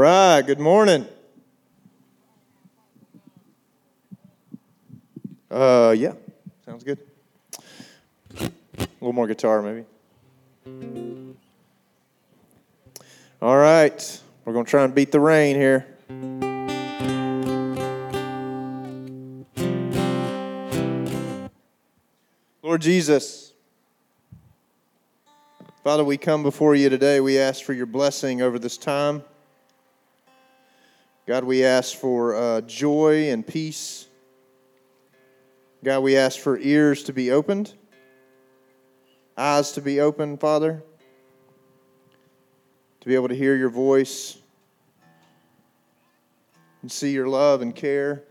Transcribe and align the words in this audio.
right, 0.00 0.40
good 0.40 0.58
morning. 0.58 1.06
Uh, 5.50 5.94
yeah, 5.94 6.14
sounds 6.64 6.82
good. 6.84 6.98
A 8.40 8.50
little 8.98 9.12
more 9.12 9.26
guitar, 9.26 9.60
maybe. 9.60 9.84
All 13.42 13.58
right, 13.58 14.22
we're 14.46 14.54
going 14.54 14.64
to 14.64 14.70
try 14.70 14.84
and 14.84 14.94
beat 14.94 15.12
the 15.12 15.20
rain 15.20 15.56
here. 15.56 15.86
Lord 22.62 22.80
Jesus, 22.80 23.52
Father, 25.84 26.04
we 26.04 26.16
come 26.16 26.42
before 26.42 26.74
you 26.74 26.88
today. 26.88 27.20
We 27.20 27.38
ask 27.38 27.62
for 27.62 27.74
your 27.74 27.84
blessing 27.84 28.40
over 28.40 28.58
this 28.58 28.78
time. 28.78 29.24
God, 31.30 31.44
we 31.44 31.64
ask 31.64 31.96
for 31.96 32.34
uh, 32.34 32.60
joy 32.62 33.30
and 33.30 33.46
peace. 33.46 34.08
God, 35.84 36.00
we 36.00 36.16
ask 36.16 36.40
for 36.40 36.58
ears 36.58 37.04
to 37.04 37.12
be 37.12 37.30
opened, 37.30 37.72
eyes 39.36 39.70
to 39.70 39.80
be 39.80 40.00
opened, 40.00 40.40
Father, 40.40 40.82
to 42.98 43.08
be 43.08 43.14
able 43.14 43.28
to 43.28 43.36
hear 43.36 43.54
your 43.54 43.70
voice 43.70 44.38
and 46.82 46.90
see 46.90 47.12
your 47.12 47.28
love 47.28 47.62
and 47.62 47.76
care. 47.76 48.24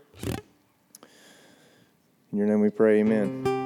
In 2.32 2.38
your 2.38 2.48
name 2.48 2.60
we 2.60 2.68
pray, 2.68 3.00
amen. 3.00 3.59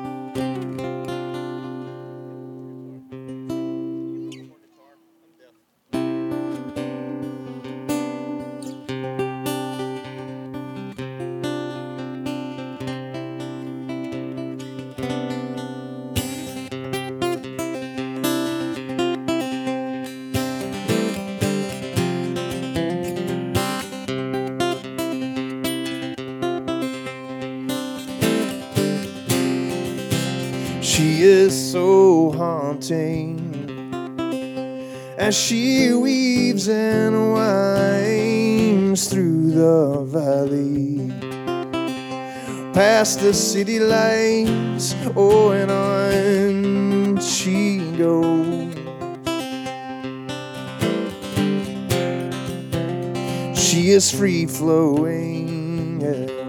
As 35.25 35.35
she 35.35 35.91
weaves 35.91 36.69
and 36.69 37.33
winds 37.33 39.09
through 39.09 39.53
the 39.53 40.05
valley, 40.05 41.11
past 42.75 43.21
the 43.21 43.33
city 43.33 43.79
lights. 43.79 44.95
Oh, 45.17 45.53
and 45.53 45.71
on 45.71 47.19
she 47.23 47.79
goes. 47.97 48.75
She 53.59 53.93
is 53.93 54.11
free 54.11 54.45
flowing. 54.45 56.03
yeah 56.03 56.45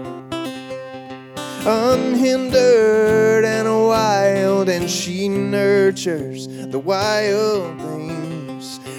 unhindered 1.68 3.44
and 3.44 3.66
wild, 3.66 4.68
and 4.68 4.88
she 4.88 5.28
nurtures 5.28 6.46
the 6.46 6.78
wild 6.78 7.85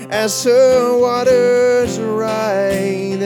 as 0.09 0.43
her 0.45 0.97
waters 0.97 1.99
rise 1.99 3.21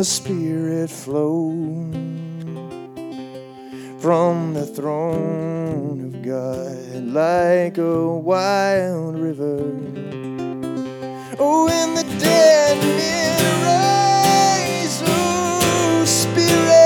the 0.00 0.04
Spirit 0.06 0.88
flows 0.88 1.94
from 4.00 4.54
the 4.54 4.64
throne 4.64 6.00
of 6.06 6.22
God 6.22 7.04
like 7.04 7.76
a 7.76 8.08
wild 8.08 9.14
river. 9.18 9.60
Oh, 11.38 11.68
and 11.70 11.98
the 11.98 12.04
dead 12.18 12.78
men 12.96 13.62
rise, 13.62 15.02
oh, 15.04 16.04
Spirit, 16.06 16.79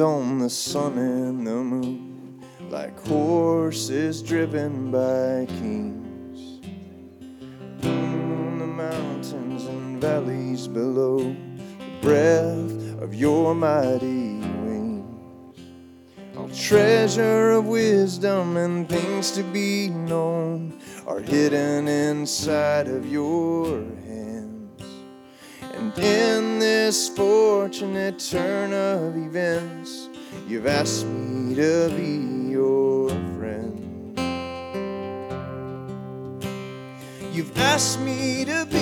on 0.00 0.38
the 0.38 0.50
sun 0.50 0.98
and 0.98 1.46
the 1.46 1.54
moon 1.54 2.42
like 2.70 2.98
horses 3.06 4.22
driven 4.22 4.90
by 4.90 5.46
kings. 5.46 6.60
On 7.84 8.58
the 8.58 8.66
mountains 8.66 9.64
and 9.64 10.00
valleys 10.00 10.68
below, 10.68 11.18
the 11.18 11.98
breath 12.00 13.02
of 13.02 13.14
your 13.14 13.54
mighty 13.54 14.38
wings. 14.64 15.58
All 16.36 16.48
treasure 16.50 17.50
of 17.50 17.66
wisdom 17.66 18.56
and 18.56 18.88
things 18.88 19.32
to 19.32 19.42
be 19.42 19.88
known 19.88 20.80
are 21.06 21.20
hidden 21.20 21.88
inside 21.88 22.86
of 22.88 23.10
your 23.10 23.80
hands. 24.06 24.84
And 25.74 25.98
in 25.98 26.58
this 26.58 27.08
fortunate 27.08 28.18
turn 28.18 28.72
of 28.72 29.16
events, 29.16 29.79
you've 30.50 30.66
asked 30.66 31.06
me 31.06 31.54
to 31.54 31.88
be 31.96 32.50
your 32.50 33.08
friend. 33.38 34.18
You've 37.32 37.56
asked 37.56 38.00
me 38.00 38.44
to 38.46 38.66
be 38.66 38.79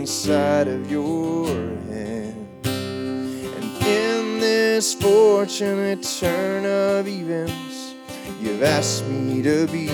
inside 0.00 0.66
of 0.66 0.90
your 0.90 1.46
hand. 1.46 2.48
And 2.64 3.64
in 3.86 4.40
this 4.40 4.94
fortunate 4.94 6.02
turn 6.18 6.66
of 6.66 7.06
events, 7.06 7.94
you've 8.40 8.62
asked 8.62 9.06
me 9.06 9.40
to 9.42 9.66
be 9.68 9.86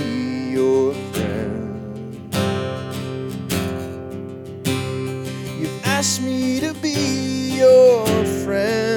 your 0.53 0.95
friend. 1.13 2.35
You've 5.61 5.85
asked 5.85 6.23
me 6.23 6.61
to 6.61 6.73
be 6.75 7.59
your 7.59 8.07
friend. 8.45 8.90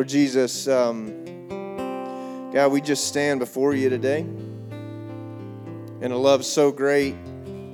Lord 0.00 0.08
Jesus, 0.08 0.66
um, 0.66 1.12
God, 2.54 2.72
we 2.72 2.80
just 2.80 3.06
stand 3.06 3.38
before 3.38 3.74
you 3.74 3.90
today 3.90 4.20
in 4.20 6.10
a 6.10 6.16
love 6.16 6.46
so 6.46 6.72
great, 6.72 7.14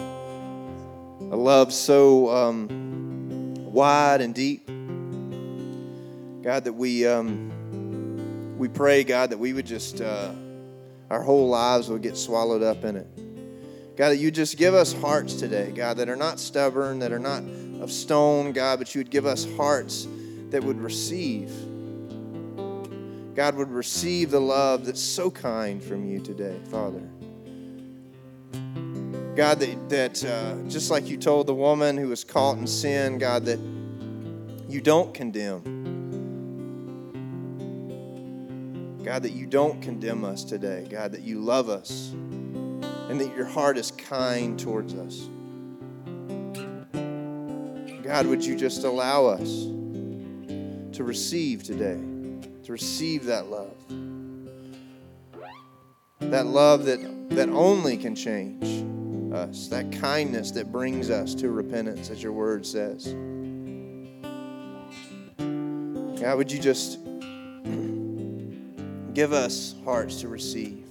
a 0.01 1.37
love 1.37 1.73
so 1.73 2.29
um, 2.29 3.55
wide 3.61 4.23
and 4.23 4.35
deep. 4.35 4.67
God, 6.43 6.65
that 6.65 6.73
we 6.73 7.07
um, 7.07 8.59
we 8.59 8.67
pray, 8.67 9.05
God, 9.05 9.31
that 9.31 9.39
we 9.39 9.53
would 9.53 9.65
just 9.65 10.01
uh, 10.01 10.33
our 11.09 11.23
whole 11.23 11.49
lives 11.49 11.89
would 11.89 12.03
get 12.03 12.17
swallowed 12.17 12.65
up 12.65 12.83
in 12.83 12.97
it. 12.97 13.07
God, 13.97 14.09
that 14.09 14.17
you 14.17 14.33
just 14.33 14.57
give 14.57 14.75
us 14.75 14.93
hearts 14.93 15.35
today, 15.35 15.71
God, 15.71 15.99
that 15.99 16.09
are 16.09 16.17
not 16.17 16.41
stubborn, 16.41 16.99
that 16.99 17.13
are 17.13 17.21
not 17.21 17.45
of 17.81 17.93
stone, 17.93 18.51
God, 18.51 18.81
but 18.81 18.93
you 18.97 18.99
would 18.99 19.11
give 19.11 19.27
us 19.27 19.47
hearts 19.57 20.09
that 20.51 20.65
would 20.65 20.81
receive. 20.81 21.53
God 23.37 23.55
would 23.57 23.71
receive 23.71 24.31
the 24.31 24.41
love 24.41 24.87
that's 24.87 25.03
so 25.03 25.31
kind 25.31 25.85
from 25.85 26.07
you 26.07 26.21
today, 26.21 26.59
Father. 26.71 27.03
God, 29.37 29.61
that, 29.61 29.89
that 29.91 30.25
uh, 30.25 30.55
just 30.71 30.91
like 30.91 31.07
you 31.07 31.19
told 31.19 31.47
the 31.47 31.55
woman 31.55 31.99
who 31.99 32.09
was 32.09 32.25
caught 32.25 32.57
in 32.57 32.67
sin, 32.67 33.19
God, 33.19 33.45
that 33.45 33.59
you 34.71 34.81
don't 34.81 35.13
condemn. 35.13 35.63
God, 39.05 39.23
that 39.23 39.33
you 39.33 39.45
don't 39.45 39.83
condemn 39.83 40.25
us 40.25 40.43
today. 40.43 40.87
God, 40.89 41.13
that 41.13 41.21
you 41.21 41.39
love 41.39 41.69
us 41.69 42.13
and 42.13 43.21
that 43.21 43.37
your 43.37 43.45
heart 43.45 43.77
is 43.77 43.91
kind 43.91 44.59
towards 44.59 44.95
us. 44.95 45.29
God, 48.03 48.27
would 48.29 48.43
you 48.43 48.57
just 48.57 48.85
allow 48.85 49.27
us 49.27 49.67
to 50.97 51.05
receive 51.05 51.63
today, 51.63 52.01
to 52.67 52.73
receive 52.73 53.25
that 53.25 53.47
love? 53.47 53.77
That 56.19 56.47
love 56.47 56.85
that, 56.87 56.99
that 57.31 57.49
only 57.49 57.97
can 57.97 58.17
change 58.17 58.85
us, 59.33 59.69
that 59.69 59.93
kindness 59.93 60.51
that 60.51 60.73
brings 60.73 61.09
us 61.09 61.35
to 61.37 61.51
repentance, 61.51 62.11
as 62.11 62.21
your 62.21 62.33
word 62.33 62.67
says. 62.67 63.15
God, 66.21 66.37
would 66.37 66.51
you 66.51 66.59
just 66.59 66.99
give 69.15 69.33
us 69.33 69.77
hearts 69.85 70.21
to 70.23 70.29
receive? 70.29 70.85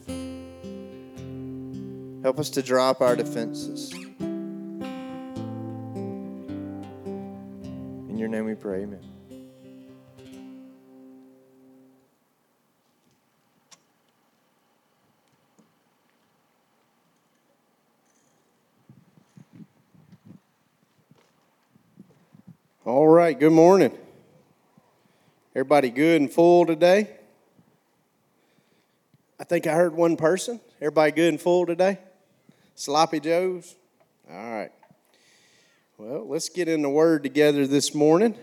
Help 2.23 2.39
us 2.39 2.49
to 2.51 2.61
drop 2.63 3.01
our 3.01 3.17
defenses. 3.17 3.91
In 8.09 8.17
your 8.17 8.29
name 8.29 8.45
we 8.45 8.55
pray, 8.55 8.83
amen. 8.83 9.14
Right, 23.35 23.41
good 23.41 23.51
morning. 23.51 23.91
Everybody 25.53 25.89
good 25.89 26.21
and 26.21 26.31
full 26.31 26.65
today? 26.65 27.09
I 29.37 29.43
think 29.43 29.67
I 29.67 29.73
heard 29.73 29.93
one 29.93 30.15
person. 30.15 30.61
Everybody 30.79 31.11
good 31.11 31.33
and 31.33 31.41
full 31.41 31.65
today? 31.65 31.99
Sloppy 32.75 33.19
Joes? 33.19 33.75
All 34.31 34.37
right. 34.37 34.71
Well, 35.97 36.25
let's 36.25 36.47
get 36.47 36.69
in 36.69 36.81
the 36.81 36.89
Word 36.89 37.23
together 37.23 37.67
this 37.67 37.93
morning. 37.93 38.37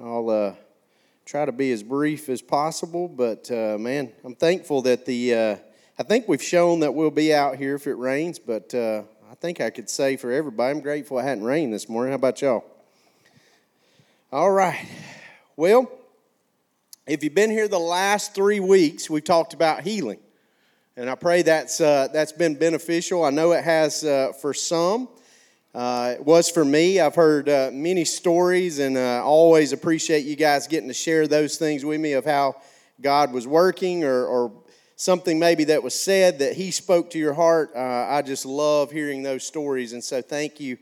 I'll 0.00 0.28
uh, 0.28 0.54
try 1.24 1.44
to 1.44 1.52
be 1.52 1.70
as 1.70 1.84
brief 1.84 2.28
as 2.28 2.42
possible, 2.42 3.06
but 3.06 3.48
uh, 3.52 3.78
man, 3.78 4.10
I'm 4.24 4.34
thankful 4.34 4.82
that 4.82 5.06
the. 5.06 5.34
Uh, 5.34 5.56
I 6.00 6.02
think 6.02 6.26
we've 6.26 6.42
shown 6.42 6.80
that 6.80 6.92
we'll 6.92 7.12
be 7.12 7.32
out 7.32 7.58
here 7.58 7.76
if 7.76 7.86
it 7.86 7.94
rains, 7.94 8.40
but 8.40 8.74
uh, 8.74 9.02
I 9.30 9.36
think 9.36 9.60
I 9.60 9.70
could 9.70 9.88
say 9.88 10.16
for 10.16 10.32
everybody, 10.32 10.72
I'm 10.72 10.80
grateful 10.80 11.20
it 11.20 11.22
hadn't 11.22 11.44
rained 11.44 11.72
this 11.72 11.88
morning. 11.88 12.10
How 12.10 12.16
about 12.16 12.42
y'all? 12.42 12.75
All 14.32 14.50
right. 14.50 14.84
Well, 15.54 15.88
if 17.06 17.22
you've 17.22 17.36
been 17.36 17.48
here 17.48 17.68
the 17.68 17.78
last 17.78 18.34
three 18.34 18.58
weeks, 18.58 19.08
we've 19.08 19.22
talked 19.22 19.54
about 19.54 19.82
healing. 19.82 20.18
And 20.96 21.08
I 21.08 21.14
pray 21.14 21.42
that's, 21.42 21.80
uh, 21.80 22.08
that's 22.12 22.32
been 22.32 22.56
beneficial. 22.56 23.22
I 23.22 23.30
know 23.30 23.52
it 23.52 23.62
has 23.62 24.02
uh, 24.02 24.32
for 24.32 24.52
some. 24.52 25.08
Uh, 25.72 26.14
it 26.16 26.24
was 26.24 26.50
for 26.50 26.64
me. 26.64 26.98
I've 26.98 27.14
heard 27.14 27.48
uh, 27.48 27.70
many 27.72 28.04
stories, 28.04 28.80
and 28.80 28.98
I 28.98 29.18
uh, 29.18 29.22
always 29.22 29.72
appreciate 29.72 30.24
you 30.24 30.34
guys 30.34 30.66
getting 30.66 30.88
to 30.88 30.94
share 30.94 31.28
those 31.28 31.56
things 31.56 31.84
with 31.84 32.00
me 32.00 32.14
of 32.14 32.24
how 32.24 32.56
God 33.00 33.32
was 33.32 33.46
working 33.46 34.02
or, 34.02 34.26
or 34.26 34.52
something 34.96 35.38
maybe 35.38 35.62
that 35.64 35.84
was 35.84 35.94
said 35.94 36.40
that 36.40 36.54
He 36.54 36.72
spoke 36.72 37.10
to 37.10 37.18
your 37.20 37.34
heart. 37.34 37.70
Uh, 37.76 37.78
I 37.78 38.22
just 38.22 38.44
love 38.44 38.90
hearing 38.90 39.22
those 39.22 39.46
stories, 39.46 39.92
and 39.92 40.02
so 40.02 40.20
thank 40.20 40.58
you 40.58 40.78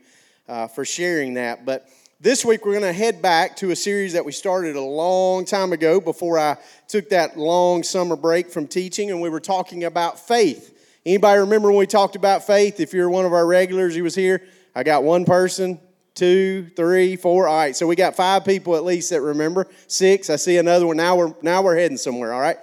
for 0.73 0.83
sharing 0.83 1.35
that. 1.35 1.63
But 1.63 1.87
this 2.21 2.45
week, 2.45 2.65
we're 2.65 2.79
going 2.79 2.83
to 2.83 2.93
head 2.93 3.21
back 3.21 3.57
to 3.57 3.71
a 3.71 3.75
series 3.75 4.13
that 4.13 4.23
we 4.23 4.31
started 4.31 4.77
a 4.77 4.81
long 4.81 5.43
time 5.43 5.73
ago 5.73 5.99
before 5.99 6.39
I 6.39 6.55
took 6.87 7.09
that 7.09 7.37
long 7.37 7.83
summer 7.83 8.15
break 8.15 8.49
from 8.49 8.67
teaching, 8.67 9.11
and 9.11 9.21
we 9.21 9.29
were 9.29 9.41
talking 9.41 9.83
about 9.83 10.17
faith. 10.17 10.71
Anybody 11.05 11.41
remember 11.41 11.67
when 11.69 11.79
we 11.79 11.87
talked 11.87 12.15
about 12.15 12.47
faith? 12.47 12.79
If 12.79 12.93
you're 12.93 13.09
one 13.09 13.25
of 13.25 13.33
our 13.33 13.45
regulars, 13.45 13.97
you 13.97 14.03
was 14.03 14.15
here. 14.15 14.41
I 14.73 14.83
got 14.83 15.03
one 15.03 15.25
person, 15.25 15.77
two, 16.13 16.69
three, 16.77 17.17
four. 17.17 17.49
All 17.49 17.57
right, 17.57 17.75
so 17.75 17.85
we 17.85 17.97
got 17.97 18.15
five 18.15 18.45
people 18.45 18.77
at 18.77 18.85
least 18.85 19.09
that 19.09 19.19
remember. 19.19 19.67
Six. 19.87 20.29
I 20.29 20.37
see 20.37 20.57
another 20.57 20.87
one. 20.87 20.95
Now 20.95 21.17
we're 21.17 21.33
now 21.41 21.61
we're 21.63 21.75
heading 21.75 21.97
somewhere. 21.97 22.33
All 22.33 22.39
right, 22.39 22.57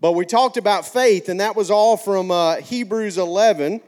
but 0.00 0.12
we 0.12 0.26
talked 0.26 0.58
about 0.58 0.86
faith, 0.86 1.30
and 1.30 1.40
that 1.40 1.56
was 1.56 1.70
all 1.70 1.96
from 1.96 2.30
uh, 2.30 2.56
Hebrews 2.56 3.16
11. 3.16 3.80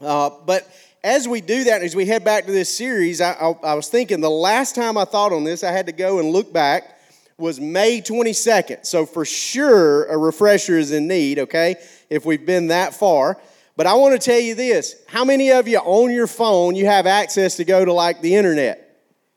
Uh, 0.00 0.30
but 0.46 0.66
as 1.02 1.26
we 1.26 1.40
do 1.40 1.64
that, 1.64 1.82
as 1.82 1.96
we 1.96 2.06
head 2.06 2.24
back 2.24 2.46
to 2.46 2.52
this 2.52 2.74
series, 2.74 3.20
I, 3.20 3.32
I, 3.32 3.50
I, 3.62 3.74
was 3.74 3.88
thinking 3.88 4.20
the 4.20 4.30
last 4.30 4.74
time 4.74 4.98
I 4.98 5.04
thought 5.04 5.32
on 5.32 5.44
this, 5.44 5.64
I 5.64 5.72
had 5.72 5.86
to 5.86 5.92
go 5.92 6.18
and 6.18 6.30
look 6.30 6.52
back, 6.52 6.98
was 7.38 7.58
May 7.58 8.02
22nd. 8.02 8.84
So 8.84 9.06
for 9.06 9.24
sure, 9.24 10.04
a 10.06 10.18
refresher 10.18 10.76
is 10.76 10.92
in 10.92 11.08
need, 11.08 11.38
okay, 11.38 11.76
if 12.10 12.26
we've 12.26 12.44
been 12.44 12.68
that 12.68 12.94
far. 12.94 13.40
But 13.76 13.86
I 13.86 13.94
want 13.94 14.20
to 14.20 14.24
tell 14.24 14.38
you 14.38 14.54
this 14.54 14.94
how 15.08 15.24
many 15.24 15.52
of 15.52 15.66
you 15.66 15.78
on 15.78 16.10
your 16.10 16.26
phone, 16.26 16.76
you 16.76 16.84
have 16.84 17.06
access 17.06 17.56
to 17.56 17.64
go 17.64 17.82
to 17.82 17.92
like 17.92 18.20
the 18.20 18.34
internet? 18.34 18.86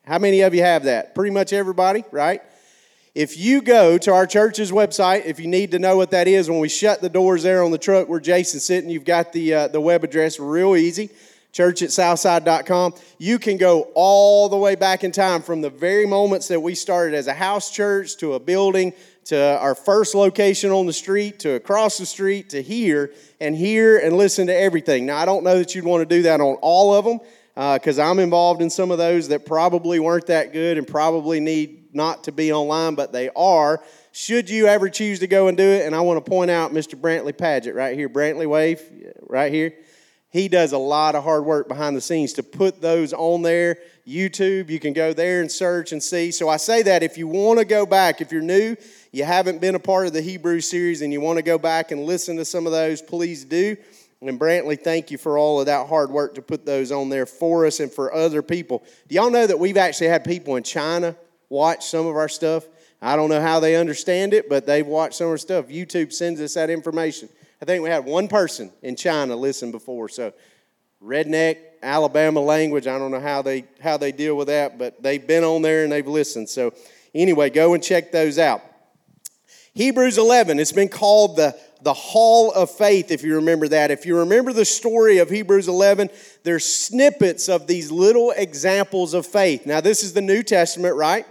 How 0.05 0.20
many 0.20 0.41
of 0.41 0.53
you 0.53 0.63
have 0.63 0.84
that? 0.84 1.15
Pretty 1.15 1.32
much 1.32 1.53
everybody, 1.53 2.03
right? 2.12 2.41
If 3.15 3.38
you 3.38 3.62
go 3.62 3.98
to 4.00 4.12
our 4.12 4.27
church's 4.27 4.72
website, 4.72 5.25
if 5.25 5.39
you 5.39 5.48
need 5.48 5.72
to 5.72 5.79
know 5.79 5.96
what 5.96 6.12
that 6.12 6.27
is, 6.27 6.50
when 6.50 6.60
we 6.60 6.67
shut 6.67 7.00
the 7.00 7.08
doors 7.08 7.43
there 7.43 7.63
on 7.63 7.72
the 7.72 7.77
truck 7.77 8.10
where 8.10 8.20
Jason's 8.20 8.65
sitting, 8.65 8.89
you've 8.89 9.05
got 9.05 9.32
the, 9.32 9.53
uh, 9.53 9.67
the 9.70 9.79
web 9.79 10.03
address 10.03 10.39
real 10.39 10.75
easy 10.75 11.10
church 11.54 11.84
at 11.84 11.92
southside.com. 11.92 12.96
You 13.20 13.40
can 13.40 13.58
go 13.58 13.88
all 13.94 14.50
the 14.50 14.58
way 14.58 14.76
back 14.76 15.04
in 15.04 15.12
time 15.12 15.42
from 15.42 15.62
the 15.62 15.70
very 15.70 16.06
moments 16.06 16.50
that 16.50 16.60
we 16.60 16.76
started 16.76 17.16
as 17.16 17.28
a 17.28 17.34
house 17.34 17.72
church 17.72 18.18
to 18.18 18.34
a 18.34 18.40
building 18.40 18.92
to 19.26 19.58
our 19.60 19.76
first 19.76 20.16
location 20.16 20.72
on 20.72 20.86
the 20.88 20.94
street 20.94 21.40
to 21.40 21.54
across 21.54 21.98
the 21.98 22.06
street 22.06 22.50
to 22.50 22.62
here 22.62 23.14
and 23.40 23.56
hear 23.56 24.00
and 24.00 24.18
listen 24.18 24.48
to 24.48 24.56
everything. 24.56 25.06
Now, 25.06 25.18
I 25.18 25.26
don't 25.26 25.44
know 25.44 25.60
that 25.60 25.74
you'd 25.76 25.86
want 25.86 26.02
to 26.02 26.16
do 26.16 26.24
that 26.24 26.42
on 26.42 26.56
all 26.62 26.94
of 26.94 27.06
them 27.06 27.20
because 27.54 28.00
uh, 28.00 28.10
I'm 28.10 28.20
involved 28.20 28.62
in 28.62 28.70
some 28.70 28.90
of 28.90 28.98
those 28.98 29.28
that 29.28 29.46
probably 29.46 30.00
weren't 30.00 30.26
that 30.28 30.52
good 30.52 30.78
and 30.78 30.88
probably 30.88 31.40
need 31.40 31.96
not 31.96 32.24
to 32.24 32.32
be 32.32 32.52
online, 32.52 32.96
but 32.96 33.14
they 33.14 33.30
are. 33.36 33.82
Should 34.12 34.50
you 34.50 34.66
ever 34.66 34.90
choose 34.90 35.20
to 35.20 35.28
go 35.28 35.48
and 35.48 35.56
do 35.56 35.64
it, 35.64 35.86
and 35.86 35.96
I 35.96 36.02
want 36.02 36.24
to 36.24 36.30
point 36.30 36.50
out 36.50 36.74
Mr. 36.74 37.00
Brantley 37.00 37.38
Paget 37.38 37.76
right 37.76 37.96
here, 37.96 38.10
Brantley 38.10 38.48
Wave 38.48 38.82
right 39.28 39.54
here 39.54 39.74
he 40.34 40.48
does 40.48 40.72
a 40.72 40.80
lot 40.80 41.13
of 41.13 41.24
hard 41.24 41.46
work 41.46 41.68
behind 41.68 41.96
the 41.96 42.02
scenes 42.02 42.34
to 42.34 42.44
put 42.44 42.82
those 42.82 43.13
on 43.13 43.44
there. 43.44 43.78
YouTube, 44.08 44.68
you 44.68 44.80
can 44.80 44.92
go 44.92 45.13
there 45.13 45.42
and 45.42 45.52
search 45.52 45.92
and 45.92 46.02
see. 46.02 46.32
So 46.32 46.50
I 46.50 46.58
say 46.58 46.82
that 46.82 47.04
if 47.04 47.20
you 47.20 47.28
want 47.28 47.60
to 47.60 47.66
go 47.66 47.86
back, 47.86 48.20
if 48.20 48.32
you're 48.32 48.42
new, 48.42 48.75
you 49.12 49.25
haven't 49.25 49.62
been 49.62 49.75
a 49.75 49.80
part 49.80 50.08
of 50.08 50.13
the 50.13 50.24
Hebrew 50.24 50.60
series, 50.60 51.04
and 51.04 51.13
you 51.13 51.22
want 51.22 51.38
to 51.38 51.44
go 51.44 51.60
back 51.60 51.92
and 51.92 52.06
listen 52.06 52.36
to 52.38 52.46
some 52.46 52.66
of 52.66 52.72
those, 52.72 53.00
please 53.00 53.46
do. 53.46 53.78
And 54.22 54.40
Brantley, 54.40 54.80
thank 54.80 55.12
you 55.12 55.20
for 55.20 55.38
all 55.38 55.60
of 55.60 55.68
that 55.68 55.88
hard 55.88 56.10
work 56.10 56.34
to 56.34 56.42
put 56.42 56.66
those 56.66 56.92
on 56.92 57.10
there 57.10 57.28
for 57.28 57.68
us 57.68 57.80
and 57.80 57.92
for 57.92 58.12
other 58.12 58.42
people. 58.42 58.84
Do 59.08 59.13
y'all 59.13 59.30
know 59.30 59.46
that 59.46 59.60
we've 59.60 59.78
actually 59.78 60.08
had 60.08 60.24
people 60.24 60.56
in 60.56 60.63
China 60.63 61.16
watch 61.50 61.86
some 61.86 62.08
of 62.08 62.16
our 62.16 62.30
stuff? 62.30 62.66
I 63.04 63.16
don't 63.16 63.30
know 63.30 63.42
how 63.42 63.60
they 63.60 63.75
understand 63.75 64.34
it, 64.34 64.50
but 64.50 64.66
they've 64.66 64.88
watched 64.88 65.16
some 65.16 65.25
of 65.25 65.32
our 65.32 65.38
stuff. 65.38 65.68
YouTube 65.68 66.12
sends 66.12 66.42
us 66.42 66.56
that 66.56 66.72
information. 66.72 67.30
I 67.63 67.65
think 67.65 67.82
we 67.82 67.89
had 67.89 68.03
one 68.03 68.27
person 68.27 68.74
in 68.82 68.98
China 68.98 69.38
listen 69.38 69.72
before. 69.72 70.10
So, 70.10 70.34
redneck 71.01 71.60
Alabama 71.82 72.41
language. 72.41 72.88
I 72.88 73.00
don't 73.00 73.10
know 73.10 73.22
how 73.22 73.41
they 73.41 73.63
how 73.79 73.96
they 73.96 74.12
deal 74.12 74.36
with 74.36 74.48
that, 74.48 74.77
but 74.77 75.01
they've 75.01 75.25
been 75.25 75.46
on 75.46 75.62
there 75.62 75.84
and 75.84 75.93
they've 75.93 76.05
listened. 76.05 76.50
So, 76.50 76.74
anyway, 77.15 77.50
go 77.50 77.74
and 77.74 77.82
check 77.82 78.12
those 78.12 78.38
out. 78.38 78.62
Hebrews 79.75 80.17
11. 80.17 80.60
It's 80.60 80.74
been 80.74 80.89
called 80.89 81.38
the 81.38 81.58
the 81.82 81.93
hall 81.93 82.51
of 82.51 82.70
faith, 82.70 83.12
if 83.12 83.24
you 83.24 83.36
remember 83.36 83.70
that. 83.70 83.91
If 83.91 84.05
you 84.05 84.17
remember 84.17 84.51
the 84.51 84.65
story 84.65 85.20
of 85.20 85.29
Hebrews 85.29 85.70
11, 85.70 86.10
there's 86.43 86.65
snippets 86.65 87.48
of 87.48 87.65
these 87.65 87.91
little 87.91 88.32
examples 88.32 89.13
of 89.13 89.25
faith. 89.25 89.65
Now, 89.65 89.79
this 89.79 90.03
is 90.03 90.12
the 90.12 90.22
New 90.22 90.43
Testament, 90.43 90.98
right? 90.98 91.25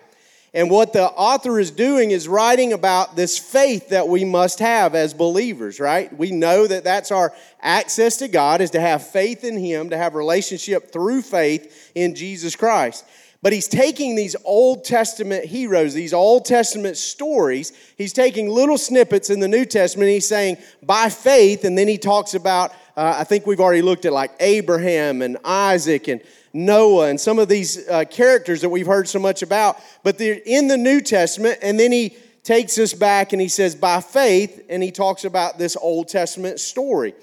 And 0.55 0.69
what 0.69 0.93
the 0.93 1.05
author 1.05 1.59
is 1.59 1.71
doing 1.71 2.11
is 2.11 2.29
writing 2.29 2.75
about 2.75 3.17
this 3.17 3.39
faith 3.39 3.89
that 3.89 4.07
we 4.07 4.25
must 4.25 4.59
have 4.59 4.95
as 4.95 5.15
believers, 5.15 5.81
right? 5.81 6.15
We 6.17 6.31
know 6.31 6.67
that 6.67 6.85
that's 6.85 7.11
our 7.11 7.33
access 7.63 8.19
to 8.19 8.29
God 8.29 8.61
is 8.61 8.71
to 8.73 8.81
have 8.81 9.07
faith 9.07 9.45
in 9.45 9.57
him, 9.57 9.89
to 9.91 9.97
have 9.97 10.15
relationship 10.15 10.93
through 10.93 11.23
faith 11.23 11.91
in 11.95 12.15
Jesus 12.15 12.55
Christ. 12.55 13.07
But 13.41 13.55
he's 13.55 13.67
taking 13.67 14.15
these 14.15 14.37
Old 14.45 14.85
Testament 14.85 15.47
heroes, 15.47 15.95
these 15.95 16.13
Old 16.13 16.45
Testament 16.45 16.99
stories, 16.99 17.73
he's 17.97 18.13
taking 18.13 18.49
little 18.49 18.79
snippets 18.79 19.31
in 19.31 19.41
the 19.41 19.49
New 19.49 19.65
Testament. 19.65 20.11
he's 20.11 20.29
saying, 20.29 20.59
by 20.83 21.09
faith, 21.09 21.65
and 21.65 21.77
then 21.77 21.89
he 21.89 21.99
talks 21.99 22.35
about, 22.35 22.73
uh, 22.95 23.17
I 23.19 23.25
think 23.25 23.47
we've 23.47 23.59
already 23.59 23.83
looked 23.83 24.05
at 24.05 24.13
like 24.13 24.33
Abraham 24.39 25.23
and 25.23 25.39
Isaac 25.45 26.09
and 26.09 26.21
Noah 26.53 27.09
and 27.09 27.21
some 27.21 27.39
of 27.39 27.49
these 27.49 27.89
uh, 27.89 28.05
characters 28.05 28.61
that 28.61 28.69
we've 28.69 28.87
heard 28.87 29.09
so 29.09 29.19
much 29.19 29.43
about, 29.43 29.79
but 30.03 30.19
they're 30.19 30.41
in 30.45 30.69
the 30.69 30.77
New 30.77 31.01
Testament, 31.01 31.59
and 31.63 31.79
then 31.79 31.93
he 31.93 32.17
takes 32.45 32.77
us 32.79 32.93
back 32.93 33.33
and 33.33 33.41
he 33.41 33.49
says, 33.49 33.75
by 33.75 34.01
faith, 34.01 34.65
and 34.69 34.83
he 34.83 34.91
talks 34.91 35.25
about 35.25 35.59
this 35.59 35.77
Old 35.77 36.09
Testament 36.09 36.61
story. 36.61 37.15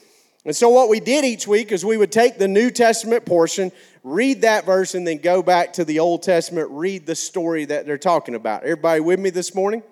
And 0.46 0.56
so, 0.56 0.70
what 0.70 0.90
we 0.90 1.00
did 1.00 1.26
each 1.26 1.48
week 1.48 1.72
is 1.72 1.84
we 1.84 1.98
would 1.98 2.12
take 2.12 2.38
the 2.38 2.48
New 2.48 2.72
Testament 2.72 3.26
portion, 3.26 3.72
read 4.04 4.42
that 4.42 4.66
verse, 4.66 4.96
and 4.96 5.06
then 5.06 5.18
go 5.18 5.44
back 5.44 5.74
to 5.74 5.84
the 5.84 6.00
Old 6.00 6.24
Testament, 6.24 6.70
read 6.72 7.06
the 7.06 7.16
story 7.16 7.66
that 7.66 7.86
they're 7.86 7.98
talking 7.98 8.36
about. 8.36 8.64
Everybody 8.64 9.02
with 9.02 9.20
me 9.20 9.30
this 9.30 9.54
morning? 9.54 9.84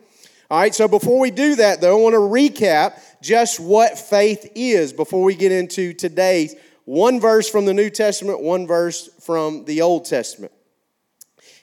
All 0.50 0.60
right, 0.60 0.74
so 0.74 0.88
before 0.88 1.20
we 1.20 1.30
do 1.30 1.56
that, 1.56 1.82
though, 1.82 2.00
I 2.00 2.02
want 2.02 2.14
to 2.14 2.20
recap 2.20 3.02
just 3.22 3.60
what 3.60 4.00
faith 4.00 4.50
is 4.56 4.94
before 4.94 5.22
we 5.22 5.36
get 5.36 5.52
into 5.52 5.94
today's 5.94 6.56
one 6.88 7.20
verse 7.20 7.50
from 7.50 7.66
the 7.66 7.74
New 7.74 7.90
Testament, 7.90 8.42
one 8.42 8.66
verse 8.66 9.10
from 9.20 9.66
the 9.66 9.82
Old 9.82 10.06
Testament. 10.06 10.54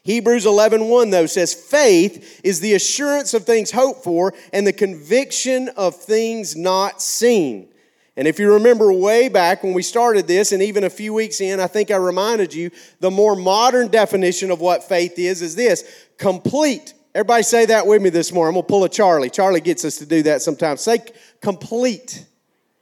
Hebrews 0.02 0.44
11:1 0.44 0.90
1, 0.90 1.10
though 1.10 1.24
says 1.24 1.54
faith 1.54 2.42
is 2.44 2.60
the 2.60 2.74
assurance 2.74 3.32
of 3.32 3.44
things 3.44 3.70
hoped 3.70 4.04
for 4.04 4.34
and 4.52 4.66
the 4.66 4.72
conviction 4.72 5.70
of 5.70 5.96
things 5.96 6.54
not 6.54 7.00
seen. 7.00 7.70
And 8.18 8.28
if 8.28 8.38
you 8.38 8.52
remember 8.52 8.92
way 8.92 9.30
back 9.30 9.64
when 9.64 9.72
we 9.72 9.82
started 9.82 10.26
this 10.26 10.52
and 10.52 10.62
even 10.62 10.84
a 10.84 10.90
few 10.90 11.14
weeks 11.14 11.40
in, 11.40 11.58
I 11.58 11.68
think 11.68 11.90
I 11.90 11.96
reminded 11.96 12.52
you 12.52 12.70
the 13.00 13.10
more 13.10 13.34
modern 13.34 13.88
definition 13.88 14.50
of 14.50 14.60
what 14.60 14.84
faith 14.84 15.18
is 15.18 15.40
is 15.40 15.56
this, 15.56 15.84
complete. 16.18 16.92
Everybody 17.14 17.44
say 17.44 17.64
that 17.64 17.86
with 17.86 18.02
me 18.02 18.10
this 18.10 18.30
morning. 18.30 18.50
I'm 18.50 18.54
going 18.56 18.66
to 18.66 18.68
pull 18.68 18.84
a 18.84 18.90
Charlie. 18.90 19.30
Charlie 19.30 19.62
gets 19.62 19.86
us 19.86 19.96
to 19.96 20.06
do 20.06 20.22
that 20.24 20.42
sometimes. 20.42 20.82
Say 20.82 20.98
complete. 21.40 22.26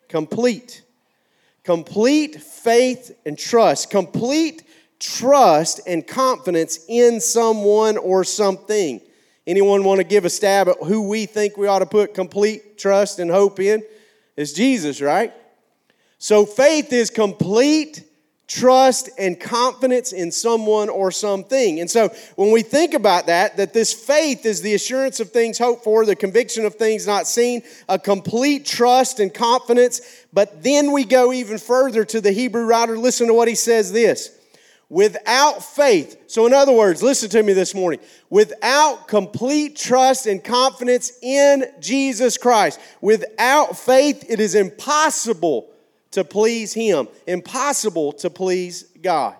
Complete. 0.08 0.81
Complete 1.64 2.40
faith 2.40 3.16
and 3.24 3.38
trust. 3.38 3.90
Complete 3.90 4.64
trust 4.98 5.80
and 5.86 6.06
confidence 6.06 6.84
in 6.88 7.20
someone 7.20 7.96
or 7.96 8.24
something. 8.24 9.00
Anyone 9.46 9.84
want 9.84 9.98
to 9.98 10.04
give 10.04 10.24
a 10.24 10.30
stab 10.30 10.68
at 10.68 10.76
who 10.78 11.08
we 11.08 11.26
think 11.26 11.56
we 11.56 11.66
ought 11.66 11.80
to 11.80 11.86
put 11.86 12.14
complete 12.14 12.78
trust 12.78 13.18
and 13.18 13.30
hope 13.30 13.58
in? 13.58 13.82
It's 14.36 14.52
Jesus, 14.52 15.00
right? 15.00 15.32
So 16.18 16.46
faith 16.46 16.92
is 16.92 17.10
complete 17.10 18.04
trust 18.52 19.08
and 19.18 19.40
confidence 19.40 20.12
in 20.12 20.30
someone 20.30 20.90
or 20.90 21.10
something. 21.10 21.80
And 21.80 21.90
so 21.90 22.14
when 22.36 22.52
we 22.52 22.62
think 22.62 22.92
about 22.92 23.26
that, 23.26 23.56
that 23.56 23.72
this 23.72 23.94
faith 23.94 24.44
is 24.44 24.60
the 24.60 24.74
assurance 24.74 25.20
of 25.20 25.30
things 25.30 25.58
hoped 25.58 25.84
for, 25.84 26.04
the 26.04 26.14
conviction 26.14 26.66
of 26.66 26.74
things 26.74 27.06
not 27.06 27.26
seen, 27.26 27.62
a 27.88 27.98
complete 27.98 28.66
trust 28.66 29.20
and 29.20 29.32
confidence. 29.32 30.02
But 30.34 30.62
then 30.62 30.92
we 30.92 31.04
go 31.04 31.32
even 31.32 31.56
further 31.56 32.04
to 32.04 32.20
the 32.20 32.32
Hebrew 32.32 32.66
writer. 32.66 32.98
Listen 32.98 33.28
to 33.28 33.34
what 33.34 33.48
he 33.48 33.54
says 33.54 33.90
this 33.90 34.38
without 34.90 35.64
faith. 35.64 36.22
So, 36.26 36.44
in 36.44 36.52
other 36.52 36.72
words, 36.72 37.02
listen 37.02 37.30
to 37.30 37.42
me 37.42 37.54
this 37.54 37.74
morning. 37.74 38.00
Without 38.28 39.08
complete 39.08 39.76
trust 39.76 40.26
and 40.26 40.44
confidence 40.44 41.12
in 41.22 41.64
Jesus 41.80 42.36
Christ, 42.36 42.78
without 43.00 43.78
faith, 43.78 44.26
it 44.28 44.38
is 44.38 44.54
impossible 44.54 45.71
to 46.12 46.24
please 46.24 46.72
Him, 46.72 47.08
impossible 47.26 48.12
to 48.14 48.30
please 48.30 48.84
God. 49.00 49.36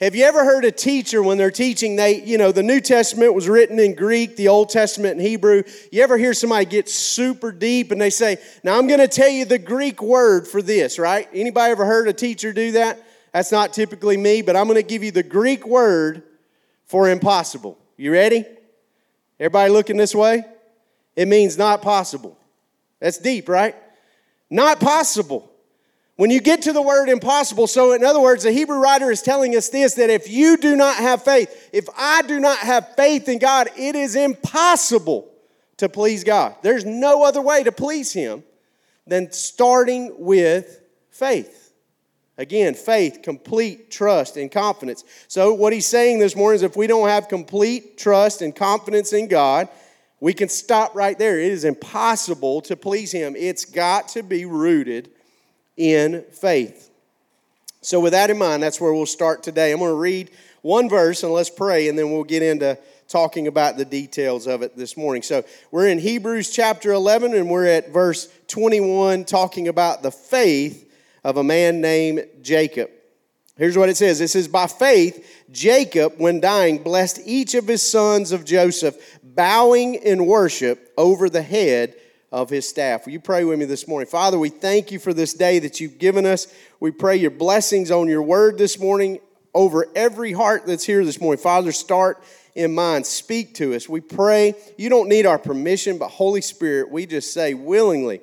Have 0.00 0.14
you 0.14 0.24
ever 0.24 0.46
heard 0.46 0.64
a 0.64 0.72
teacher 0.72 1.22
when 1.22 1.36
they're 1.36 1.50
teaching, 1.50 1.96
they, 1.96 2.22
you 2.22 2.38
know, 2.38 2.52
the 2.52 2.62
New 2.62 2.80
Testament 2.80 3.34
was 3.34 3.50
written 3.50 3.78
in 3.78 3.94
Greek, 3.94 4.34
the 4.34 4.48
Old 4.48 4.70
Testament 4.70 5.20
in 5.20 5.26
Hebrew. 5.26 5.62
You 5.92 6.02
ever 6.02 6.16
hear 6.16 6.32
somebody 6.32 6.64
get 6.64 6.88
super 6.88 7.52
deep 7.52 7.90
and 7.92 8.00
they 8.00 8.08
say, 8.08 8.38
Now 8.64 8.78
I'm 8.78 8.86
going 8.86 9.00
to 9.00 9.08
tell 9.08 9.28
you 9.28 9.44
the 9.44 9.58
Greek 9.58 10.00
word 10.00 10.48
for 10.48 10.62
this, 10.62 10.98
right? 10.98 11.28
Anybody 11.34 11.72
ever 11.72 11.84
heard 11.84 12.08
a 12.08 12.14
teacher 12.14 12.50
do 12.54 12.72
that? 12.72 13.06
That's 13.34 13.52
not 13.52 13.74
typically 13.74 14.16
me, 14.16 14.40
but 14.40 14.56
I'm 14.56 14.64
going 14.64 14.76
to 14.76 14.82
give 14.82 15.04
you 15.04 15.10
the 15.10 15.22
Greek 15.22 15.66
word 15.66 16.22
for 16.86 17.10
impossible. 17.10 17.76
You 17.98 18.10
ready? 18.12 18.46
Everybody 19.38 19.70
looking 19.70 19.98
this 19.98 20.14
way? 20.14 20.44
It 21.14 21.28
means 21.28 21.58
not 21.58 21.82
possible. 21.82 22.38
That's 23.00 23.18
deep, 23.18 23.50
right? 23.50 23.76
Not 24.50 24.80
possible. 24.80 25.50
When 26.16 26.30
you 26.30 26.40
get 26.40 26.62
to 26.62 26.74
the 26.74 26.82
word 26.82 27.08
impossible, 27.08 27.66
so 27.66 27.92
in 27.92 28.04
other 28.04 28.20
words, 28.20 28.42
the 28.42 28.52
Hebrew 28.52 28.78
writer 28.78 29.10
is 29.10 29.22
telling 29.22 29.56
us 29.56 29.70
this 29.70 29.94
that 29.94 30.10
if 30.10 30.28
you 30.28 30.58
do 30.58 30.76
not 30.76 30.96
have 30.96 31.22
faith, 31.22 31.70
if 31.72 31.88
I 31.96 32.20
do 32.22 32.38
not 32.38 32.58
have 32.58 32.94
faith 32.94 33.28
in 33.28 33.38
God, 33.38 33.70
it 33.78 33.94
is 33.96 34.16
impossible 34.16 35.32
to 35.78 35.88
please 35.88 36.24
God. 36.24 36.56
There's 36.60 36.84
no 36.84 37.24
other 37.24 37.40
way 37.40 37.62
to 37.62 37.72
please 37.72 38.12
Him 38.12 38.44
than 39.06 39.32
starting 39.32 40.14
with 40.18 40.82
faith. 41.08 41.72
Again, 42.36 42.74
faith, 42.74 43.20
complete 43.22 43.90
trust 43.90 44.36
and 44.36 44.50
confidence. 44.50 45.04
So, 45.28 45.52
what 45.52 45.74
he's 45.74 45.86
saying 45.86 46.20
this 46.20 46.34
morning 46.34 46.56
is 46.56 46.62
if 46.62 46.76
we 46.76 46.86
don't 46.86 47.08
have 47.08 47.28
complete 47.28 47.98
trust 47.98 48.40
and 48.40 48.54
confidence 48.56 49.12
in 49.12 49.28
God, 49.28 49.68
we 50.20 50.34
can 50.34 50.48
stop 50.48 50.94
right 50.94 51.18
there. 51.18 51.40
It 51.40 51.50
is 51.50 51.64
impossible 51.64 52.60
to 52.62 52.76
please 52.76 53.10
him. 53.10 53.34
It's 53.36 53.64
got 53.64 54.08
to 54.08 54.22
be 54.22 54.44
rooted 54.44 55.10
in 55.76 56.24
faith. 56.30 56.90
So, 57.80 57.98
with 57.98 58.12
that 58.12 58.28
in 58.28 58.38
mind, 58.38 58.62
that's 58.62 58.80
where 58.80 58.92
we'll 58.92 59.06
start 59.06 59.42
today. 59.42 59.72
I'm 59.72 59.78
going 59.78 59.90
to 59.90 59.94
read 59.94 60.30
one 60.60 60.90
verse 60.90 61.22
and 61.22 61.32
let's 61.32 61.48
pray, 61.48 61.88
and 61.88 61.98
then 61.98 62.12
we'll 62.12 62.24
get 62.24 62.42
into 62.42 62.78
talking 63.08 63.46
about 63.46 63.78
the 63.78 63.86
details 63.86 64.46
of 64.46 64.60
it 64.60 64.76
this 64.76 64.98
morning. 64.98 65.22
So, 65.22 65.42
we're 65.70 65.88
in 65.88 65.98
Hebrews 65.98 66.50
chapter 66.50 66.92
11, 66.92 67.32
and 67.32 67.48
we're 67.48 67.66
at 67.66 67.90
verse 67.90 68.28
21, 68.48 69.24
talking 69.24 69.68
about 69.68 70.02
the 70.02 70.10
faith 70.10 70.92
of 71.24 71.38
a 71.38 71.42
man 71.42 71.80
named 71.80 72.26
Jacob. 72.42 72.90
Here's 73.60 73.76
what 73.76 73.90
it 73.90 73.96
says 73.98 74.22
it 74.22 74.28
says, 74.28 74.48
By 74.48 74.66
faith, 74.66 75.44
Jacob, 75.50 76.14
when 76.16 76.40
dying, 76.40 76.82
blessed 76.82 77.20
each 77.26 77.54
of 77.54 77.68
his 77.68 77.82
sons 77.82 78.32
of 78.32 78.46
Joseph, 78.46 79.19
bowing 79.34 79.94
in 79.94 80.26
worship 80.26 80.92
over 80.96 81.28
the 81.28 81.42
head 81.42 81.94
of 82.32 82.50
his 82.50 82.68
staff. 82.68 83.06
Will 83.06 83.12
you 83.12 83.20
pray 83.20 83.44
with 83.44 83.58
me 83.58 83.64
this 83.64 83.88
morning? 83.88 84.08
Father, 84.08 84.38
we 84.38 84.48
thank 84.48 84.92
you 84.92 84.98
for 84.98 85.12
this 85.12 85.34
day 85.34 85.58
that 85.58 85.80
you've 85.80 85.98
given 85.98 86.26
us. 86.26 86.46
We 86.78 86.90
pray 86.90 87.16
your 87.16 87.30
blessings 87.30 87.90
on 87.90 88.08
your 88.08 88.22
word 88.22 88.58
this 88.58 88.78
morning 88.78 89.18
over 89.54 89.86
every 89.96 90.32
heart 90.32 90.66
that's 90.66 90.84
here 90.84 91.04
this 91.04 91.20
morning. 91.20 91.42
Father, 91.42 91.72
start 91.72 92.22
in 92.54 92.74
mind. 92.74 93.06
Speak 93.06 93.54
to 93.54 93.74
us. 93.74 93.88
We 93.88 94.00
pray. 94.00 94.54
You 94.76 94.88
don't 94.88 95.08
need 95.08 95.26
our 95.26 95.38
permission, 95.38 95.98
but 95.98 96.08
Holy 96.08 96.40
Spirit, 96.40 96.90
we 96.90 97.06
just 97.06 97.32
say 97.32 97.54
willingly 97.54 98.20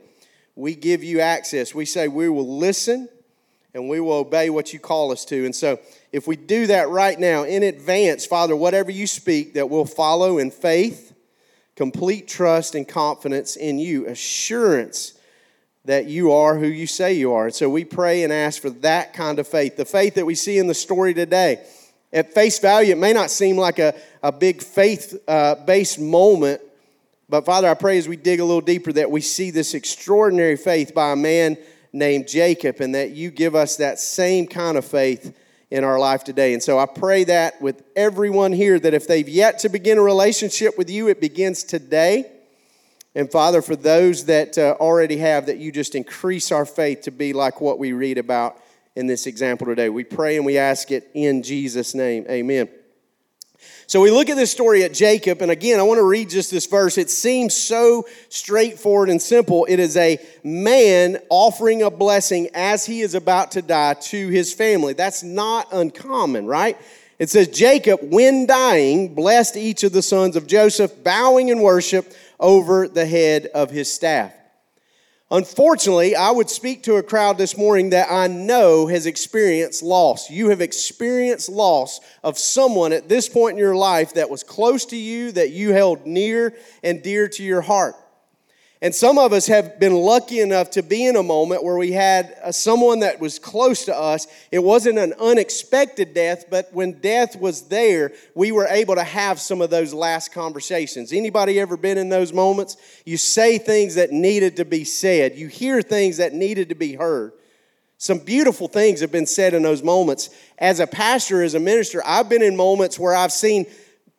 we 0.56 0.74
give 0.74 1.04
you 1.04 1.20
access. 1.20 1.76
We 1.76 1.86
say 1.86 2.08
we 2.08 2.30
will 2.30 2.58
listen 2.58 3.08
and 3.74 3.88
we 3.88 4.00
will 4.00 4.14
obey 4.14 4.50
what 4.50 4.74
you 4.74 4.80
call 4.80 5.12
us 5.12 5.24
to. 5.26 5.46
And 5.46 5.56
so, 5.56 5.80
if 6.12 6.28
we 6.28 6.36
do 6.36 6.68
that 6.68 6.90
right 6.90 7.20
now 7.20 7.44
in 7.44 7.64
advance, 7.64 8.26
Father, 8.26 8.56
whatever 8.56 8.92
you 8.92 9.08
speak, 9.08 9.54
that 9.54 9.70
we'll 9.70 9.86
follow 9.86 10.38
in 10.38 10.52
faith, 10.52 11.14
complete 11.76 12.28
trust 12.28 12.76
and 12.76 12.88
confidence 12.88 13.56
in 13.56 13.80
you, 13.80 14.08
assurance 14.08 15.14
that 15.86 16.06
you 16.06 16.32
are 16.32 16.58
who 16.58 16.68
you 16.68 16.88
say 16.88 17.14
you 17.14 17.34
are. 17.34 17.46
And 17.46 17.56
so, 17.56 17.70
we 17.70 17.86
pray 17.86 18.24
and 18.24 18.34
ask 18.34 18.62
for 18.62 18.70
that 18.70 19.14
kind 19.14 19.40
of 19.40 19.48
faith, 19.48 19.78
the 19.78 19.86
faith 19.86 20.16
that 20.16 20.26
we 20.26 20.36
see 20.36 20.58
in 20.58 20.68
the 20.68 20.74
story 20.74 21.14
today. 21.14 21.64
At 22.14 22.34
face 22.34 22.60
value, 22.60 22.94
it 22.94 22.98
may 22.98 23.14
not 23.14 23.30
seem 23.30 23.58
like 23.58 23.80
a, 23.80 23.94
a 24.24 24.32
big 24.32 24.62
faith 24.62 25.18
uh, 25.28 25.56
based 25.56 26.00
moment 26.00 26.62
but 27.30 27.46
Father, 27.46 27.68
I 27.68 27.74
pray 27.74 27.98
as 27.98 28.08
we 28.08 28.16
dig 28.16 28.40
a 28.40 28.46
little 28.46 28.62
deeper 28.62 28.94
that 28.94 29.12
we 29.12 29.20
see 29.20 29.52
this 29.52 29.74
extraordinary 29.74 30.56
faith 30.56 30.94
by 30.94 31.12
a 31.12 31.16
man 31.16 31.58
named 31.92 32.28
Jacob 32.28 32.80
and 32.80 32.96
that 32.96 33.12
you 33.12 33.32
give 33.32 33.54
us 33.54 33.78
that 33.78 34.00
same 34.00 34.48
kind 34.48 34.78
of 34.78 34.86
faith 34.86 35.36
in 35.70 35.84
our 35.84 36.00
life 36.00 36.24
today. 36.24 36.54
And 36.54 36.64
so 36.64 36.80
I 36.80 36.86
pray 36.86 37.26
that 37.26 37.62
with 37.62 37.84
everyone 37.96 38.54
here 38.54 38.80
that 38.80 38.94
if 38.94 39.08
they've 39.08 39.28
yet 39.28 39.60
to 39.60 39.70
begin 39.70 39.98
a 39.98 40.02
relationship 40.02 40.78
with 40.78 40.90
you, 40.90 41.10
it 41.10 41.20
begins 41.20 41.64
today. 41.64 42.32
And 43.16 43.32
Father, 43.32 43.62
for 43.62 43.76
those 43.76 44.26
that 44.26 44.58
uh, 44.58 44.76
already 44.80 45.18
have, 45.18 45.48
that 45.48 45.58
you 45.58 45.72
just 45.72 45.96
increase 45.96 46.52
our 46.52 46.66
faith 46.66 47.02
to 47.02 47.12
be 47.12 47.34
like 47.34 47.60
what 47.60 47.80
we 47.80 47.92
read 47.92 48.18
about 48.18 48.62
in 48.96 49.08
this 49.08 49.28
example 49.28 49.68
today. 49.68 49.90
We 49.90 50.04
pray 50.04 50.38
and 50.38 50.46
we 50.46 50.58
ask 50.58 50.92
it 50.92 51.10
in 51.14 51.44
Jesus' 51.44 51.94
name. 51.94 52.26
Amen. 52.30 52.70
So 53.90 54.02
we 54.02 54.12
look 54.12 54.30
at 54.30 54.36
this 54.36 54.52
story 54.52 54.84
at 54.84 54.94
Jacob, 54.94 55.42
and 55.42 55.50
again, 55.50 55.80
I 55.80 55.84
want 55.84 56.00
to 56.00 56.04
read 56.04 56.30
just 56.30 56.52
this 56.52 56.66
verse. 56.66 56.98
It 56.98 57.10
seems 57.10 57.56
so 57.56 58.06
straightforward 58.28 59.10
and 59.10 59.22
simple. 59.22 59.64
It 59.64 59.80
is 59.80 59.96
a 59.96 60.20
man 60.44 61.20
offering 61.30 61.82
a 61.82 61.90
blessing 61.90 62.50
as 62.54 62.86
he 62.86 63.00
is 63.00 63.16
about 63.16 63.52
to 63.52 63.62
die 63.62 63.94
to 63.94 64.28
his 64.28 64.54
family. 64.54 64.92
That's 64.92 65.24
not 65.24 65.70
uncommon, 65.72 66.48
right? 66.48 66.78
It 67.18 67.30
says, 67.30 67.48
Jacob, 67.48 68.00
when 68.04 68.46
dying, 68.46 69.16
blessed 69.16 69.56
each 69.56 69.86
of 69.86 69.94
the 69.94 70.02
sons 70.02 70.36
of 70.36 70.48
Joseph, 70.48 71.02
bowing 71.06 71.48
in 71.48 71.62
worship 71.62 72.12
over 72.42 72.90
the 72.90 73.06
head 73.06 73.46
of 73.56 73.72
his 73.72 73.92
staff. 73.92 74.34
Unfortunately, 75.30 76.16
I 76.16 76.32
would 76.32 76.50
speak 76.50 76.84
to 76.84 76.96
a 76.96 77.04
crowd 77.04 77.38
this 77.38 77.58
morning 77.58 77.90
that 77.90 78.10
I 78.10 78.28
know 78.28 78.88
has 78.88 79.06
experienced 79.06 79.84
loss. 79.84 80.30
You 80.30 80.50
have 80.50 80.62
experienced 80.62 81.50
loss 81.50 82.00
of 82.24 82.38
someone 82.38 82.94
at 82.94 83.10
this 83.10 83.28
point 83.28 83.56
in 83.56 83.60
your 83.60 83.76
life 83.76 84.14
that 84.14 84.30
was 84.30 84.42
close 84.42 84.86
to 84.86 84.96
you, 84.96 85.34
that 85.34 85.52
you 85.52 85.74
held 85.74 86.06
near 86.06 86.56
and 86.82 87.04
dear 87.04 87.28
to 87.28 87.44
your 87.44 87.60
heart. 87.60 87.96
And 88.80 88.94
some 88.94 89.18
of 89.18 89.34
us 89.34 89.48
have 89.48 89.80
been 89.80 89.96
lucky 89.96 90.40
enough 90.40 90.70
to 90.72 90.84
be 90.84 91.06
in 91.06 91.16
a 91.16 91.24
moment 91.24 91.64
where 91.64 91.78
we 91.78 91.94
had 91.94 92.38
uh, 92.44 92.52
someone 92.52 93.00
that 93.00 93.20
was 93.20 93.40
close 93.40 93.86
to 93.86 93.96
us. 93.96 94.28
It 94.52 94.60
wasn't 94.60 95.00
an 95.00 95.14
unexpected 95.20 96.14
death, 96.14 96.46
but 96.52 96.72
when 96.72 97.00
death 97.00 97.40
was 97.40 97.64
there, 97.64 98.14
we 98.36 98.52
were 98.52 98.68
able 98.68 98.94
to 98.94 99.04
have 99.04 99.40
some 99.40 99.62
of 99.62 99.72
those 99.72 99.96
last 99.96 100.32
conversations. 100.32 101.12
Anybody 101.12 101.60
ever 101.60 101.76
been 101.76 101.98
in 101.98 102.10
those 102.10 102.32
moments? 102.32 102.78
You 103.04 103.18
say 103.18 103.58
things 103.58 103.96
that 103.96 104.12
needed 104.12 104.58
to 104.58 104.66
be 104.66 104.84
said. 104.84 105.36
You 105.36 105.48
hear 105.48 105.82
things 105.82 106.18
that 106.18 106.34
needed 106.34 106.70
to 106.70 106.76
be 106.76 106.94
heard. 106.94 107.32
Some 107.98 108.20
beautiful 108.20 108.68
things 108.68 109.00
have 109.02 109.12
been 109.12 109.26
said 109.26 109.56
in 109.56 109.64
those 109.64 109.82
moments. 109.82 110.30
As 110.60 110.80
a 110.80 110.86
pastor, 110.86 111.42
as 111.42 111.56
a 111.56 111.60
minister, 111.60 112.04
I've 112.06 112.30
been 112.30 112.44
in 112.44 112.56
moments 112.56 113.00
where 113.00 113.16
I've 113.16 113.32
seen 113.32 113.66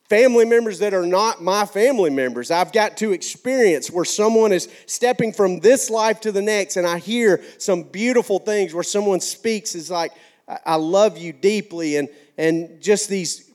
family 0.09 0.44
members 0.44 0.79
that 0.79 0.94
are 0.94 1.07
not 1.07 1.42
my 1.42 1.66
family 1.66 2.11
members. 2.11 2.51
I've 2.51 2.73
got 2.73 2.97
to 2.99 3.12
experience 3.12 3.90
where 3.90 4.05
someone 4.05 4.53
is 4.53 4.68
stepping 4.87 5.33
from 5.33 5.61
this 5.61 5.90
life 5.90 6.21
to 6.23 6.33
the 6.33 6.42
next, 6.42 6.77
and 6.77 6.87
I 6.87 6.99
hear 6.99 7.42
some 7.59 7.83
beautiful 7.83 8.38
things 8.38 8.73
where 8.73 8.83
someone 8.83 9.21
speaks 9.21 9.75
is 9.75 9.90
like, 9.90 10.12
I 10.64 10.77
love 10.77 11.18
you 11.18 11.35
deeply, 11.35 11.97
and, 11.97 12.09
and 12.38 12.81
just 12.81 13.11
these 13.11 13.51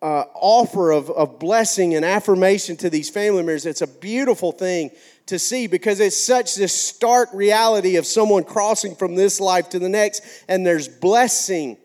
uh, 0.00 0.24
offer 0.34 0.92
of, 0.92 1.10
of 1.10 1.40
blessing 1.40 1.94
and 1.94 2.04
affirmation 2.04 2.76
to 2.76 2.90
these 2.90 3.10
family 3.10 3.38
members, 3.38 3.66
it's 3.66 3.82
a 3.82 3.86
beautiful 3.86 4.52
thing 4.52 4.90
to 5.26 5.38
see 5.38 5.66
because 5.66 6.00
it's 6.00 6.16
such 6.16 6.54
this 6.54 6.72
stark 6.72 7.28
reality 7.32 7.96
of 7.96 8.06
someone 8.06 8.44
crossing 8.44 8.94
from 8.94 9.14
this 9.14 9.40
life 9.40 9.68
to 9.70 9.80
the 9.80 9.88
next, 9.88 10.22
and 10.48 10.64
there's 10.64 10.86
blessing 10.86 11.76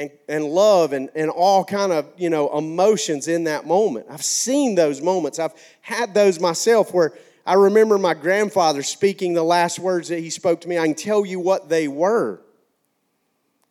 and, 0.00 0.10
and 0.30 0.44
love 0.46 0.94
and, 0.94 1.10
and 1.14 1.30
all 1.30 1.62
kind 1.62 1.92
of 1.92 2.06
you 2.16 2.30
know 2.30 2.56
emotions 2.56 3.28
in 3.28 3.44
that 3.44 3.66
moment. 3.66 4.06
I've 4.08 4.24
seen 4.24 4.74
those 4.74 5.02
moments. 5.02 5.38
I've 5.38 5.52
had 5.82 6.14
those 6.14 6.40
myself 6.40 6.94
where 6.94 7.12
I 7.44 7.54
remember 7.54 7.98
my 7.98 8.14
grandfather 8.14 8.82
speaking 8.82 9.34
the 9.34 9.42
last 9.42 9.78
words 9.78 10.08
that 10.08 10.20
he 10.20 10.30
spoke 10.30 10.62
to 10.62 10.68
me. 10.68 10.78
I 10.78 10.86
can 10.86 10.94
tell 10.94 11.26
you 11.26 11.38
what 11.38 11.68
they 11.68 11.86
were. 11.86 12.40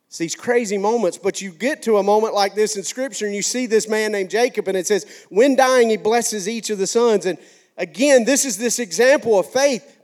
It's 0.06 0.18
these 0.18 0.34
crazy 0.34 0.78
moments, 0.78 1.18
but 1.18 1.40
you 1.40 1.50
get 1.50 1.82
to 1.84 1.98
a 1.98 2.02
moment 2.02 2.34
like 2.34 2.54
this 2.54 2.76
in 2.76 2.82
Scripture 2.82 3.26
and 3.26 3.34
you 3.34 3.42
see 3.42 3.66
this 3.66 3.88
man 3.88 4.12
named 4.12 4.30
Jacob, 4.30 4.68
and 4.68 4.76
it 4.76 4.86
says, 4.86 5.06
When 5.30 5.56
dying, 5.56 5.90
he 5.90 5.96
blesses 5.96 6.48
each 6.48 6.70
of 6.70 6.78
the 6.78 6.86
sons. 6.86 7.26
And 7.26 7.38
again, 7.76 8.24
this 8.24 8.44
is 8.44 8.56
this 8.56 8.78
example 8.78 9.38
of 9.38 9.46
faith. 9.46 9.99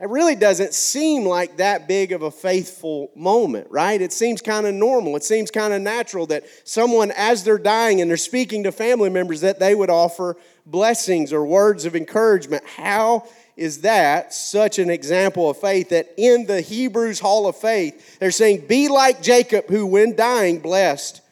It 0.00 0.08
really 0.08 0.36
doesn't 0.36 0.74
seem 0.74 1.24
like 1.24 1.56
that 1.56 1.88
big 1.88 2.12
of 2.12 2.22
a 2.22 2.30
faithful 2.30 3.10
moment, 3.16 3.66
right? 3.68 4.00
It 4.00 4.12
seems 4.12 4.40
kind 4.40 4.64
of 4.64 4.74
normal. 4.74 5.16
It 5.16 5.24
seems 5.24 5.50
kind 5.50 5.74
of 5.74 5.82
natural 5.82 6.26
that 6.26 6.44
someone, 6.62 7.10
as 7.16 7.42
they're 7.42 7.58
dying 7.58 8.00
and 8.00 8.08
they're 8.08 8.16
speaking 8.16 8.62
to 8.62 8.72
family 8.72 9.10
members, 9.10 9.40
that 9.40 9.58
they 9.58 9.74
would 9.74 9.90
offer 9.90 10.36
blessings 10.64 11.32
or 11.32 11.44
words 11.44 11.84
of 11.84 11.96
encouragement. 11.96 12.62
How 12.64 13.26
is 13.56 13.80
that 13.80 14.32
such 14.32 14.78
an 14.78 14.88
example 14.88 15.50
of 15.50 15.56
faith 15.56 15.88
that 15.88 16.14
in 16.16 16.46
the 16.46 16.60
Hebrews 16.60 17.18
Hall 17.18 17.48
of 17.48 17.56
Faith, 17.56 18.20
they're 18.20 18.30
saying, 18.30 18.66
Be 18.68 18.86
like 18.86 19.20
Jacob, 19.20 19.66
who, 19.66 19.84
when 19.84 20.14
dying, 20.14 20.60
blessed 20.60 21.22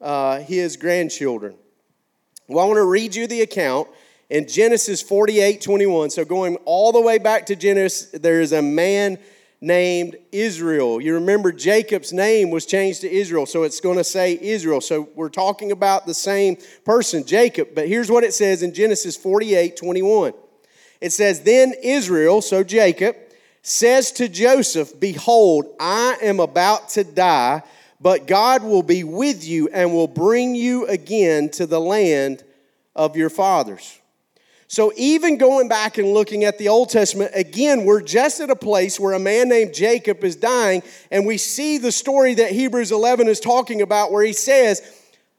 uh, 0.00 0.38
his 0.38 0.76
grandchildren. 0.76 1.56
Well, 2.46 2.64
I 2.64 2.68
want 2.68 2.76
to 2.76 2.84
read 2.84 3.14
you 3.16 3.26
the 3.26 3.40
account 3.40 3.88
in 4.34 4.48
Genesis 4.48 5.00
48 5.00 5.60
21. 5.60 6.10
So, 6.10 6.24
going 6.24 6.56
all 6.64 6.90
the 6.90 7.00
way 7.00 7.18
back 7.18 7.46
to 7.46 7.54
Genesis, 7.56 8.10
there 8.20 8.40
is 8.40 8.52
a 8.52 8.60
man 8.60 9.16
named 9.60 10.16
Israel. 10.32 11.00
You 11.00 11.14
remember 11.14 11.52
Jacob's 11.52 12.12
name 12.12 12.50
was 12.50 12.66
changed 12.66 13.02
to 13.02 13.10
Israel, 13.10 13.46
so 13.46 13.62
it's 13.62 13.78
going 13.78 13.96
to 13.96 14.02
say 14.02 14.36
Israel. 14.40 14.80
So, 14.80 15.08
we're 15.14 15.28
talking 15.28 15.70
about 15.70 16.04
the 16.04 16.14
same 16.14 16.58
person, 16.84 17.24
Jacob. 17.24 17.68
But 17.76 17.86
here's 17.86 18.10
what 18.10 18.24
it 18.24 18.34
says 18.34 18.64
in 18.64 18.74
Genesis 18.74 19.16
48 19.16 19.76
21. 19.76 20.32
It 21.00 21.12
says, 21.12 21.42
Then 21.42 21.72
Israel, 21.80 22.42
so 22.42 22.64
Jacob, 22.64 23.14
says 23.62 24.10
to 24.12 24.28
Joseph, 24.28 24.98
Behold, 24.98 25.66
I 25.78 26.16
am 26.20 26.40
about 26.40 26.88
to 26.90 27.04
die, 27.04 27.62
but 28.00 28.26
God 28.26 28.64
will 28.64 28.82
be 28.82 29.04
with 29.04 29.46
you 29.46 29.68
and 29.68 29.92
will 29.92 30.08
bring 30.08 30.56
you 30.56 30.88
again 30.88 31.50
to 31.50 31.66
the 31.66 31.80
land 31.80 32.42
of 32.96 33.14
your 33.14 33.30
fathers. 33.30 34.00
So, 34.74 34.92
even 34.96 35.36
going 35.36 35.68
back 35.68 35.98
and 35.98 36.12
looking 36.12 36.42
at 36.42 36.58
the 36.58 36.66
Old 36.66 36.90
Testament, 36.90 37.30
again, 37.32 37.84
we're 37.84 38.02
just 38.02 38.40
at 38.40 38.50
a 38.50 38.56
place 38.56 38.98
where 38.98 39.12
a 39.12 39.20
man 39.20 39.48
named 39.48 39.72
Jacob 39.72 40.24
is 40.24 40.34
dying, 40.34 40.82
and 41.12 41.24
we 41.24 41.38
see 41.38 41.78
the 41.78 41.92
story 41.92 42.34
that 42.34 42.50
Hebrews 42.50 42.90
11 42.90 43.28
is 43.28 43.38
talking 43.38 43.82
about, 43.82 44.10
where 44.10 44.24
he 44.24 44.32
says, 44.32 44.82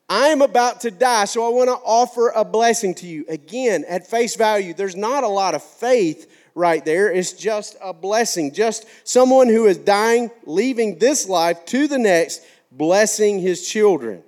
I 0.08 0.28
am 0.28 0.41
about 0.41 0.80
to 0.82 0.89
die, 0.89 1.26
so 1.26 1.45
I 1.45 1.50
want 1.50 1.67
to 1.67 1.76
offer 1.86 2.30
a 2.30 2.45
blessing 2.45 2.95
to 2.95 3.08
you. 3.08 3.26
Again, 3.28 3.84
at 3.89 4.08
face 4.08 4.38
value, 4.38 4.74
there's 4.74 4.95
not 4.95 5.26
a 5.26 5.28
lot 5.28 5.54
of 5.54 5.62
faith 5.62 6.32
right 6.54 6.86
there. 6.86 7.12
It's 7.12 7.34
just 7.34 7.76
a 7.84 7.91
blessing. 7.91 8.54
Just 8.54 8.86
someone 9.04 9.50
who 9.50 9.65
is 9.65 9.78
dying, 9.78 10.32
leaving 10.45 10.98
this 10.98 11.28
life 11.28 11.65
to 11.65 11.89
the 11.89 12.00
next, 12.00 12.41
blessing 12.71 13.41
his 13.41 13.67
children. 13.67 14.24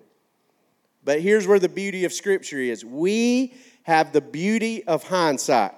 But 1.06 1.22
here's 1.22 1.48
where 1.48 1.60
the 1.60 1.70
beauty 1.70 2.04
of 2.04 2.12
Scripture 2.12 2.60
is 2.60 2.84
we 2.84 3.54
have 3.88 4.12
the 4.12 4.20
beauty 4.20 4.84
of 4.84 5.02
hindsight. 5.08 5.72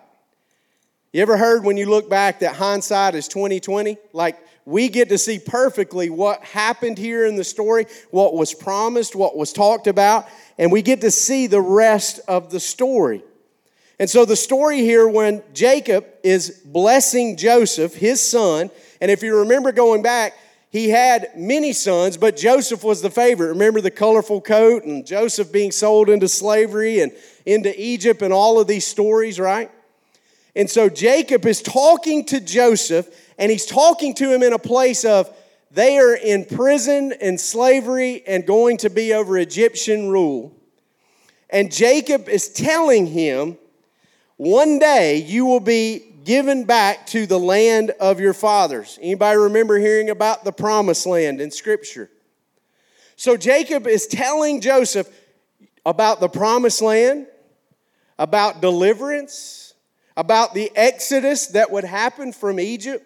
You 1.13 1.21
ever 1.21 1.37
heard 1.37 1.63
when 1.63 1.77
you 1.77 1.87
look 1.87 2.09
back 2.09 2.39
that 2.39 2.55
hindsight 2.55 3.13
is 3.13 3.27
2020? 3.27 3.97
Like 4.13 4.37
we 4.65 4.89
get 4.89 5.09
to 5.09 5.17
see 5.19 5.37
perfectly 5.37 6.09
what 6.09 6.43
happened 6.43 6.97
here 6.97 7.27
in 7.27 7.35
the 7.35 7.43
story, 7.43 7.85
what 8.09 8.33
was 8.33 8.51
promised, 8.51 9.15
what 9.15 9.37
was 9.37 9.53
talked 9.53 9.85
about, 9.85 10.27
and 10.57 10.71
we 10.71 10.81
get 10.81 11.01
to 11.01 11.11
see 11.11 11.45
the 11.45 11.61
rest 11.61 12.19
of 12.27 12.49
the 12.49 12.59
story. 12.59 13.23
And 13.99 14.09
so, 14.09 14.25
the 14.25 14.35
story 14.35 14.79
here, 14.79 15.07
when 15.07 15.43
Jacob 15.53 16.05
is 16.23 16.61
blessing 16.65 17.37
Joseph, 17.37 17.93
his 17.93 18.25
son, 18.25 18.71
and 19.01 19.11
if 19.11 19.21
you 19.21 19.37
remember 19.39 19.71
going 19.71 20.01
back, 20.01 20.33
he 20.71 20.89
had 20.89 21.29
many 21.35 21.73
sons, 21.73 22.15
but 22.15 22.37
Joseph 22.37 22.83
was 22.83 23.01
the 23.01 23.09
favorite. 23.09 23.47
Remember 23.47 23.81
the 23.81 23.89
colorful 23.89 24.39
coat 24.39 24.83
and 24.83 25.05
Joseph 25.05 25.51
being 25.51 25.71
sold 25.71 26.09
into 26.09 26.27
slavery 26.27 27.01
and 27.01 27.11
into 27.49 27.73
Egypt 27.81 28.21
and 28.21 28.31
all 28.31 28.59
of 28.59 28.67
these 28.67 28.85
stories, 28.85 29.39
right? 29.39 29.71
And 30.55 30.69
so 30.69 30.89
Jacob 30.89 31.45
is 31.45 31.61
talking 31.61 32.25
to 32.25 32.39
Joseph 32.39 33.07
and 33.37 33.51
he's 33.51 33.65
talking 33.65 34.13
to 34.15 34.33
him 34.33 34.43
in 34.43 34.53
a 34.53 34.59
place 34.59 35.03
of 35.03 35.33
they 35.71 35.97
are 35.97 36.15
in 36.15 36.45
prison 36.45 37.13
and 37.21 37.39
slavery 37.39 38.23
and 38.27 38.45
going 38.45 38.77
to 38.77 38.89
be 38.89 39.13
over 39.13 39.37
Egyptian 39.37 40.09
rule. 40.09 40.55
And 41.49 41.71
Jacob 41.71 42.29
is 42.29 42.49
telling 42.49 43.07
him, 43.07 43.57
one 44.37 44.79
day 44.79 45.17
you 45.17 45.45
will 45.45 45.59
be 45.59 46.05
given 46.23 46.65
back 46.65 47.07
to 47.07 47.25
the 47.25 47.39
land 47.39 47.91
of 47.99 48.19
your 48.19 48.33
fathers. 48.33 48.99
Anybody 49.01 49.37
remember 49.37 49.79
hearing 49.79 50.09
about 50.09 50.43
the 50.43 50.51
promised 50.51 51.05
land 51.05 51.41
in 51.41 51.49
scripture? 51.49 52.09
So 53.15 53.37
Jacob 53.37 53.87
is 53.87 54.07
telling 54.07 54.61
Joseph 54.61 55.09
about 55.85 56.19
the 56.19 56.29
promised 56.29 56.81
land, 56.81 57.27
about 58.19 58.61
deliverance, 58.61 59.73
about 60.17 60.53
the 60.53 60.69
exodus 60.75 61.47
that 61.47 61.71
would 61.71 61.85
happen 61.85 62.33
from 62.33 62.59
Egypt. 62.59 63.05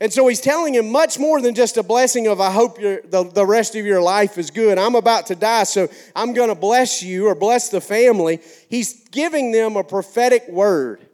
And 0.00 0.12
so 0.12 0.26
he's 0.26 0.40
telling 0.40 0.74
him 0.74 0.90
much 0.90 1.18
more 1.18 1.40
than 1.40 1.54
just 1.54 1.76
a 1.76 1.82
blessing 1.82 2.26
of, 2.26 2.40
I 2.40 2.50
hope 2.50 2.76
the, 2.78 3.30
the 3.32 3.46
rest 3.46 3.76
of 3.76 3.86
your 3.86 4.02
life 4.02 4.36
is 4.36 4.50
good. 4.50 4.78
I'm 4.78 4.94
about 4.94 5.26
to 5.26 5.34
die, 5.34 5.64
so 5.64 5.88
I'm 6.14 6.32
going 6.32 6.48
to 6.48 6.54
bless 6.54 7.02
you 7.02 7.28
or 7.28 7.34
bless 7.34 7.68
the 7.68 7.80
family. 7.80 8.40
He's 8.68 9.08
giving 9.10 9.52
them 9.52 9.76
a 9.76 9.84
prophetic 9.84 10.48
word 10.48 11.06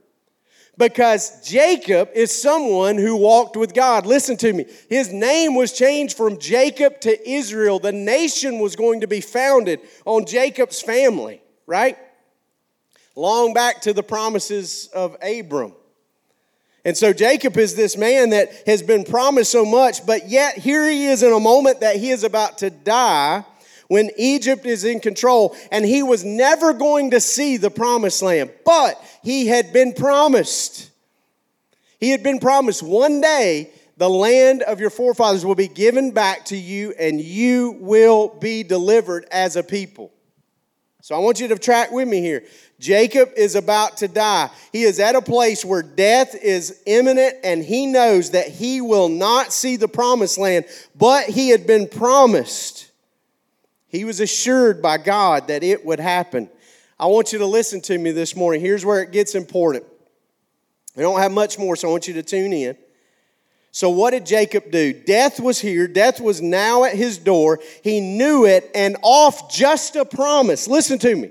because 0.79 1.47
Jacob 1.49 2.11
is 2.15 2.41
someone 2.41 2.99
who 2.99 3.17
walked 3.17 3.57
with 3.57 3.75
God. 3.75 4.07
Listen 4.07 4.37
to 4.39 4.53
me. 4.53 4.67
His 4.89 5.13
name 5.13 5.55
was 5.55 5.73
changed 5.73 6.17
from 6.17 6.39
Jacob 6.39 7.01
to 7.03 7.29
Israel. 7.29 7.79
The 7.79 7.93
nation 7.93 8.59
was 8.59 8.75
going 8.75 9.01
to 9.03 9.07
be 9.07 9.21
founded 9.21 9.81
on 10.05 10.25
Jacob's 10.25 10.81
family, 10.81 11.41
right? 11.67 11.97
Long 13.15 13.53
back 13.53 13.83
to 13.83 13.93
the 13.93 14.03
promises 14.03 14.89
of 14.95 15.17
Abram. 15.23 15.75
And 16.85 16.97
so 16.97 17.13
Jacob 17.13 17.57
is 17.59 17.75
this 17.75 17.97
man 17.97 18.31
that 18.31 18.51
has 18.67 18.83
been 18.83 19.05
promised 19.05 19.53
so 19.53 19.65
much, 19.65 20.05
but 20.05 20.29
yet 20.29 20.59
here 20.59 20.89
he 20.89 21.07
is 21.07 21.23
in 21.23 21.33
a 21.33 21.39
moment 21.39 21.81
that 21.81 21.97
he 21.97 22.11
is 22.11 22.25
about 22.25 22.59
to 22.59 22.71
die 22.71 23.45
when 23.89 24.11
Egypt 24.17 24.65
is 24.65 24.85
in 24.85 25.01
control, 25.01 25.55
and 25.71 25.85
he 25.85 26.03
was 26.03 26.25
never 26.25 26.73
going 26.73 27.11
to 27.11 27.21
see 27.21 27.59
the 27.59 27.71
promised 27.71 28.23
land, 28.23 28.51
but 28.65 28.99
he 29.23 29.47
had 29.47 29.73
been 29.73 29.93
promised. 29.93 30.91
He 32.01 32.11
had 32.11 32.23
been 32.23 32.41
promised 32.41 32.83
one 32.83 33.21
day 33.21 33.71
the 33.99 34.09
land 34.09 34.63
of 34.63 34.81
your 34.81 34.91
forefathers 34.91 35.45
will 35.45 35.55
be 35.55 35.69
given 35.69 36.11
back 36.11 36.47
to 36.47 36.57
you, 36.57 36.95
and 36.99 37.21
you 37.21 37.77
will 37.81 38.29
be 38.41 38.63
delivered 38.63 39.27
as 39.31 39.57
a 39.57 39.63
people. 39.63 40.11
So 41.03 41.17
I 41.17 41.19
want 41.19 41.41
you 41.41 41.49
to 41.49 41.59
track 41.59 41.91
with 41.91 42.07
me 42.07 42.21
here. 42.21 42.45
Jacob 42.79 43.31
is 43.37 43.57
about 43.57 43.97
to 43.99 44.09
die. 44.09 44.49
He 44.71 44.85
is 44.85 45.01
at 45.01 45.17
a 45.17 45.21
place 45.21 45.65
where 45.65 45.83
death 45.83 46.37
is 46.37 46.81
imminent 46.87 47.35
and 47.43 47.61
he 47.61 47.87
knows 47.87 48.31
that 48.31 48.47
he 48.47 48.81
will 48.81 49.09
not 49.09 49.53
see 49.53 49.75
the 49.75 49.89
promised 49.89 50.39
land, 50.39 50.65
but 50.95 51.25
he 51.25 51.49
had 51.49 51.67
been 51.67 51.89
promised. 51.89 52.89
He 53.89 54.05
was 54.05 54.21
assured 54.21 54.81
by 54.81 54.97
God 54.99 55.49
that 55.49 55.65
it 55.65 55.85
would 55.85 55.99
happen. 55.99 56.49
I 57.01 57.07
want 57.07 57.33
you 57.33 57.41
to 57.41 57.47
listen 57.47 57.81
to 57.83 57.99
me 57.99 58.13
this 58.13 58.37
morning. 58.37 58.61
Here's 58.61 58.85
where 58.85 59.03
it 59.03 59.11
gets 59.11 59.35
important. 59.35 59.85
We 60.95 61.03
don't 61.03 61.19
have 61.19 61.33
much 61.33 61.59
more, 61.59 61.75
so 61.75 61.89
I 61.89 61.91
want 61.91 62.07
you 62.07 62.15
to 62.15 62.23
tune 62.23 62.53
in. 62.53 62.77
So, 63.75 63.89
what 63.89 64.11
did 64.11 64.27
Jacob 64.27 64.71
do? 64.71 64.93
Death 64.93 65.41
was 65.41 65.59
here. 65.59 65.89
Death 65.89 66.21
was 66.21 66.43
now 66.43 66.85
at 66.85 66.95
his 66.95 67.17
door. 67.17 67.59
He 67.83 68.01
knew 68.01 68.45
it, 68.45 68.71
and 68.75 68.99
off 69.03 69.51
just 69.51 69.97
a 69.97 70.05
promise. 70.05 70.69
Listen 70.69 70.99
to 70.99 71.17
me. 71.17 71.31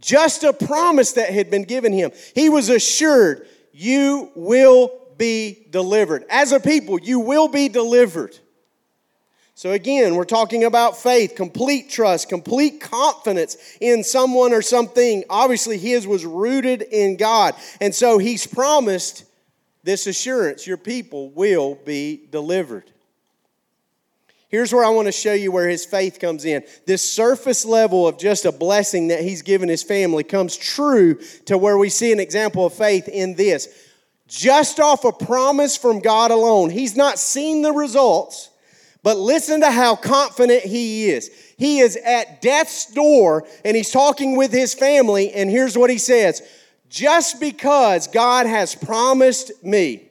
Just 0.00 0.42
a 0.42 0.54
promise 0.54 1.12
that 1.12 1.28
had 1.28 1.50
been 1.50 1.64
given 1.64 1.92
him. 1.92 2.12
He 2.34 2.48
was 2.48 2.70
assured, 2.70 3.46
You 3.72 4.32
will 4.34 4.90
be 5.18 5.66
delivered. 5.68 6.24
As 6.30 6.52
a 6.52 6.60
people, 6.60 6.98
you 6.98 7.20
will 7.20 7.48
be 7.48 7.68
delivered. 7.68 8.38
So, 9.54 9.72
again, 9.72 10.14
we're 10.14 10.24
talking 10.24 10.64
about 10.64 10.96
faith, 10.96 11.34
complete 11.34 11.90
trust, 11.90 12.30
complete 12.30 12.80
confidence 12.80 13.58
in 13.82 14.02
someone 14.02 14.54
or 14.54 14.62
something. 14.62 15.24
Obviously, 15.28 15.76
his 15.76 16.06
was 16.06 16.24
rooted 16.24 16.80
in 16.80 17.18
God. 17.18 17.54
And 17.82 17.94
so, 17.94 18.16
he's 18.16 18.46
promised 18.46 19.24
this 19.82 20.06
assurance 20.06 20.66
your 20.66 20.76
people 20.76 21.30
will 21.30 21.74
be 21.74 22.26
delivered. 22.30 22.90
Here's 24.50 24.72
where 24.72 24.84
I 24.84 24.88
want 24.88 25.06
to 25.06 25.12
show 25.12 25.32
you 25.32 25.52
where 25.52 25.68
his 25.68 25.84
faith 25.84 26.18
comes 26.18 26.44
in. 26.44 26.64
This 26.84 27.08
surface 27.08 27.64
level 27.64 28.08
of 28.08 28.18
just 28.18 28.44
a 28.44 28.52
blessing 28.52 29.08
that 29.08 29.20
he's 29.20 29.42
given 29.42 29.68
his 29.68 29.84
family 29.84 30.24
comes 30.24 30.56
true 30.56 31.20
to 31.46 31.56
where 31.56 31.78
we 31.78 31.88
see 31.88 32.12
an 32.12 32.18
example 32.18 32.66
of 32.66 32.74
faith 32.74 33.06
in 33.06 33.36
this. 33.36 33.68
Just 34.26 34.80
off 34.80 35.04
a 35.04 35.12
promise 35.12 35.76
from 35.76 36.00
God 36.00 36.32
alone, 36.32 36.70
he's 36.70 36.96
not 36.96 37.20
seen 37.20 37.62
the 37.62 37.72
results, 37.72 38.50
but 39.04 39.16
listen 39.16 39.60
to 39.60 39.70
how 39.70 39.94
confident 39.94 40.64
he 40.64 41.10
is. 41.10 41.30
He 41.56 41.78
is 41.78 41.96
at 41.96 42.42
death's 42.42 42.86
door 42.92 43.46
and 43.64 43.76
he's 43.76 43.90
talking 43.90 44.36
with 44.36 44.52
his 44.52 44.74
family, 44.74 45.32
and 45.32 45.48
here's 45.48 45.78
what 45.78 45.90
he 45.90 45.98
says 45.98 46.42
Just 46.90 47.38
because 47.38 48.08
God 48.08 48.46
has 48.46 48.74
promised 48.74 49.52
me, 49.62 50.08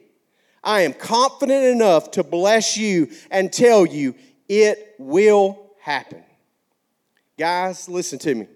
I 0.63 0.81
am 0.81 0.93
confident 0.93 1.65
enough 1.65 2.11
to 2.11 2.23
bless 2.23 2.77
you 2.77 3.11
and 3.29 3.51
tell 3.51 3.85
you 3.85 4.15
it 4.47 4.95
will 4.97 5.71
happen. 5.81 6.23
Guys, 7.37 7.89
listen 7.89 8.17
to 8.19 8.33
me. 8.33 8.47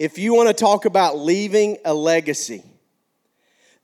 If 0.00 0.18
you 0.18 0.34
want 0.34 0.48
to 0.48 0.54
talk 0.54 0.84
about 0.84 1.16
leaving 1.16 1.78
a 1.84 1.94
legacy, 1.94 2.64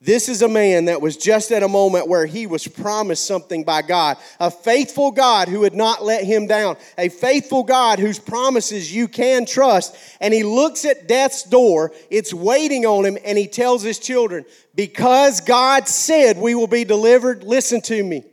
this 0.02 0.30
is 0.30 0.40
a 0.40 0.48
man 0.48 0.86
that 0.86 1.02
was 1.02 1.18
just 1.18 1.52
at 1.52 1.62
a 1.62 1.68
moment 1.68 2.08
where 2.08 2.24
he 2.24 2.46
was 2.46 2.66
promised 2.66 3.26
something 3.26 3.64
by 3.64 3.82
God. 3.82 4.16
A 4.38 4.50
faithful 4.50 5.10
God 5.10 5.48
who 5.48 5.60
would 5.60 5.74
not 5.74 6.02
let 6.02 6.24
him 6.24 6.46
down. 6.46 6.78
A 6.96 7.10
faithful 7.10 7.64
God 7.64 7.98
whose 7.98 8.18
promises 8.18 8.94
you 8.94 9.08
can 9.08 9.44
trust. 9.44 9.94
And 10.18 10.32
he 10.32 10.42
looks 10.42 10.86
at 10.86 11.06
death's 11.06 11.42
door, 11.42 11.92
it's 12.08 12.32
waiting 12.32 12.86
on 12.86 13.04
him, 13.04 13.18
and 13.26 13.36
he 13.36 13.46
tells 13.46 13.82
his 13.82 13.98
children, 13.98 14.46
Because 14.74 15.42
God 15.42 15.86
said 15.86 16.38
we 16.38 16.54
will 16.54 16.66
be 16.66 16.84
delivered, 16.84 17.44
listen 17.44 17.82
to 17.82 18.02
me, 18.02 18.24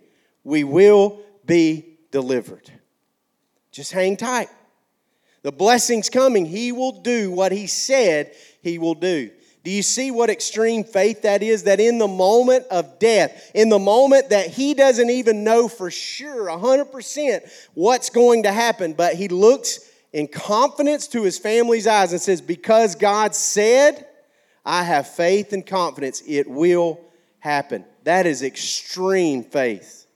we 0.46 0.64
will 0.64 1.20
be 1.46 1.98
delivered. 2.12 2.72
Just 3.72 3.92
hang 3.92 4.16
tight. 4.16 4.50
The 5.42 5.52
blessing's 5.52 6.10
coming. 6.10 6.46
He 6.46 6.72
will 6.72 7.02
do 7.02 7.30
what 7.30 7.52
he 7.52 7.68
said 7.68 8.32
he 8.62 8.80
will 8.80 8.96
do. 8.96 9.32
Do 9.68 9.74
you 9.74 9.84
see 9.84 10.12
what 10.12 10.30
extreme 10.30 10.86
faith 10.86 11.24
that 11.24 11.44
is? 11.44 11.64
That 11.64 11.82
in 11.82 11.98
the 11.98 12.08
moment 12.08 12.68
of 12.72 13.00
death, 13.00 13.52
in 13.54 13.68
the 13.68 13.78
moment 13.78 14.30
that 14.30 14.48
he 14.48 14.74
doesn't 14.74 15.10
even 15.10 15.44
know 15.44 15.68
for 15.68 15.92
sure, 15.92 16.46
100%, 16.46 17.42
what's 17.74 18.10
going 18.10 18.44
to 18.44 18.52
happen, 18.54 18.94
but 18.94 19.16
he 19.16 19.28
looks 19.28 19.82
in 20.14 20.30
confidence 20.30 21.08
to 21.08 21.24
his 21.24 21.38
family's 21.38 21.86
eyes 21.86 22.14
and 22.14 22.22
says, 22.22 22.40
Because 22.40 22.96
God 22.96 23.36
said, 23.36 24.08
I 24.66 24.84
have 24.84 25.06
faith 25.06 25.52
and 25.52 25.68
confidence, 25.68 26.24
it 26.26 26.50
will 26.50 27.02
happen. 27.40 27.84
That 28.06 28.26
is 28.26 28.44
extreme 28.44 29.44
faith. 29.44 30.08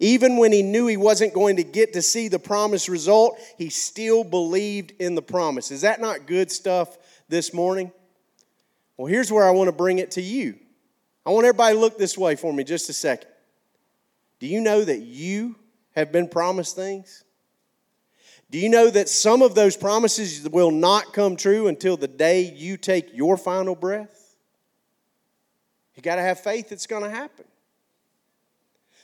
Even 0.00 0.38
when 0.38 0.50
he 0.50 0.64
knew 0.64 0.88
he 0.88 0.96
wasn't 0.96 1.34
going 1.34 1.54
to 1.54 1.62
get 1.62 1.92
to 1.92 2.02
see 2.02 2.26
the 2.26 2.40
promised 2.40 2.88
result, 2.88 3.38
he 3.56 3.70
still 3.70 4.24
believed 4.24 4.92
in 4.98 5.14
the 5.14 5.22
promise. 5.22 5.70
Is 5.70 5.82
that 5.82 6.00
not 6.00 6.26
good 6.26 6.50
stuff 6.50 6.98
this 7.28 7.54
morning? 7.54 7.92
Well, 9.02 9.10
here's 9.10 9.32
where 9.32 9.42
I 9.42 9.50
want 9.50 9.66
to 9.66 9.72
bring 9.72 9.98
it 9.98 10.12
to 10.12 10.22
you. 10.22 10.54
I 11.26 11.30
want 11.30 11.44
everybody 11.44 11.74
to 11.74 11.80
look 11.80 11.98
this 11.98 12.16
way 12.16 12.36
for 12.36 12.52
me 12.52 12.62
just 12.62 12.88
a 12.88 12.92
second. 12.92 13.28
Do 14.38 14.46
you 14.46 14.60
know 14.60 14.84
that 14.84 15.00
you 15.00 15.56
have 15.96 16.12
been 16.12 16.28
promised 16.28 16.76
things? 16.76 17.24
Do 18.48 18.60
you 18.60 18.68
know 18.68 18.88
that 18.90 19.08
some 19.08 19.42
of 19.42 19.56
those 19.56 19.76
promises 19.76 20.48
will 20.48 20.70
not 20.70 21.12
come 21.12 21.34
true 21.34 21.66
until 21.66 21.96
the 21.96 22.06
day 22.06 22.42
you 22.42 22.76
take 22.76 23.12
your 23.12 23.36
final 23.36 23.74
breath? 23.74 24.36
You 25.96 26.02
got 26.04 26.14
to 26.14 26.22
have 26.22 26.38
faith 26.38 26.70
it's 26.70 26.86
going 26.86 27.02
to 27.02 27.10
happen 27.10 27.46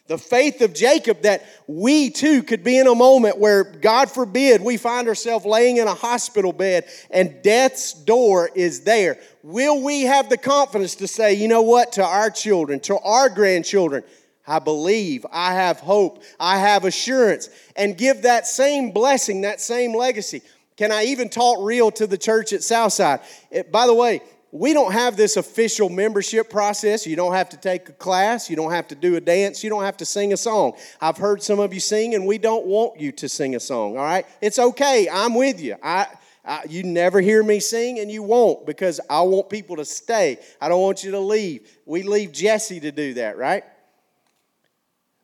the 0.09 0.19
faith 0.19 0.63
of 0.63 0.75
Jacob 0.75 1.23
that 1.23 1.45
we 1.67 2.11
too 2.11 2.43
could 2.43 2.65
be 2.65 2.79
in 2.79 2.87
a 2.87 2.95
moment 2.95 3.39
where, 3.39 3.63
God 3.63 4.11
forbid, 4.11 4.63
we 4.63 4.79
find 4.79 5.07
ourselves 5.07 5.45
laying 5.45 5.77
in 5.77 5.87
a 5.87 5.95
hospital 5.95 6.53
bed 6.53 6.87
and 7.11 7.43
death's 7.43 7.93
door 7.93 8.51
is 8.55 8.81
there. 8.81 9.19
Will 9.43 9.83
we 9.83 10.03
have 10.03 10.31
the 10.31 10.39
confidence 10.39 10.97
to 10.97 11.07
say, 11.07 11.35
you 11.35 11.47
know 11.47 11.63
what, 11.63 11.93
to 11.93 12.05
our 12.05 12.31
children, 12.31 12.81
to 12.81 12.99
our 12.99 13.29
grandchildren, 13.29 14.03
I 14.47 14.61
believe, 14.61 15.27
I 15.31 15.53
have 15.53 15.79
hope, 15.79 16.23
I 16.41 16.59
have 16.59 16.87
assurance, 16.87 17.51
and 17.77 17.97
give 17.97 18.23
that 18.23 18.47
same 18.47 18.93
blessing, 18.93 19.43
that 19.43 19.61
same 19.61 19.95
legacy? 19.95 20.41
Can 20.79 20.91
I 20.91 21.05
even 21.05 21.29
talk 21.29 21.59
real 21.61 21.91
to 21.93 22.07
the 22.07 22.17
church 22.17 22.55
at 22.55 22.63
Southside? 22.63 23.21
It, 23.51 23.71
by 23.71 23.87
the 23.87 23.95
way, 23.95 24.23
we 24.51 24.73
don't 24.73 24.93
have 24.93 25.17
this 25.17 25.37
official 25.37 25.89
membership 25.89 26.49
process. 26.49 27.07
You 27.07 27.17
don't 27.17 27.35
have 27.35 27.51
to 27.51 27.57
take 27.57 27.89
a 27.89 27.93
class. 27.93 28.49
You 28.49 28.57
don't 28.57 28.73
have 28.73 28.89
to 28.89 28.95
do 28.95 29.17
a 29.17 29.21
dance. 29.21 29.63
You 29.63 29.71
don't 29.71 29.85
have 29.85 29.99
to 29.99 30.07
sing 30.07 30.33
a 30.33 30.37
song. 30.37 30.73
I've 31.01 31.19
heard 31.19 31.43
some 31.43 31.61
of 31.61 31.75
you 31.75 31.81
sing, 31.81 32.15
and 32.15 32.27
we 32.27 32.39
don't 32.39 32.67
want 32.67 32.99
you 32.99 33.13
to 33.13 33.29
sing 33.29 33.55
a 33.57 33.61
song, 33.61 33.99
all 33.99 34.05
right? 34.05 34.27
It's 34.41 34.59
okay. 34.59 35.09
I'm 35.11 35.35
with 35.35 35.61
you. 35.61 35.77
I, 35.83 36.07
I, 36.45 36.65
you 36.69 36.83
never 36.83 37.21
hear 37.21 37.43
me 37.43 37.61
sing, 37.61 37.99
and 37.99 38.11
you 38.11 38.23
won't 38.23 38.65
because 38.65 39.01
I 39.11 39.21
want 39.21 39.51
people 39.51 39.77
to 39.77 39.85
stay. 39.85 40.39
I 40.61 40.69
don't 40.69 40.81
want 40.81 41.05
you 41.05 41.11
to 41.11 41.21
leave. 41.21 41.69
We 41.85 42.03
leave 42.03 42.33
Jesse 42.33 42.81
to 42.81 42.91
do 42.91 43.15
that, 43.15 43.37
right? 43.37 43.65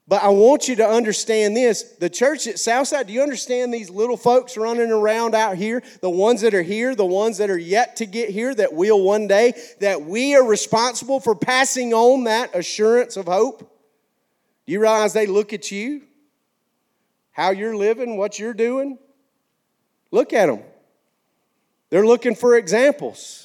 But 0.07 0.23
I 0.23 0.29
want 0.29 0.69
you 0.69 0.77
to 0.77 0.87
understand 0.87 1.57
this. 1.57 1.83
The 1.99 2.11
church 2.11 2.47
at 2.47 2.59
Southside, 2.59 3.07
do 3.07 3.15
you 3.15 3.23
understand 3.23 3.73
these 3.73 3.89
little 3.89 4.19
folks 4.19 4.57
running 4.57 4.91
around 4.91 5.35
out 5.35 5.57
here? 5.57 5.83
The 6.03 6.11
ones 6.11 6.43
that 6.43 6.53
are 6.53 6.63
here, 6.63 6.95
the 6.95 7.07
ones 7.07 7.39
that 7.39 7.49
are 7.49 7.59
yet 7.59 7.97
to 7.97 8.07
get 8.07 8.29
here, 8.29 8.55
that 8.55 8.75
will 8.75 9.03
one 9.03 9.27
day, 9.27 9.55
that 9.81 10.03
we 10.03 10.35
are 10.35 10.45
responsible 10.45 11.21
for 11.21 11.35
passing 11.35 11.95
on 11.95 12.25
that 12.25 12.55
assurance 12.55 13.17
of 13.17 13.27
hope? 13.27 13.61
Do 14.67 14.73
you 14.73 14.81
realize 14.81 15.15
they 15.15 15.27
look 15.27 15.55
at 15.55 15.71
you? 15.71 16.03
How 17.33 17.51
you're 17.51 17.77
living, 17.77 18.19
what 18.19 18.39
you're 18.39 18.55
doing? 18.55 18.99
Look 20.11 20.35
at 20.35 20.47
them. 20.47 20.61
They're 21.89 22.07
looking 22.07 22.35
for 22.35 22.57
examples. 22.57 23.44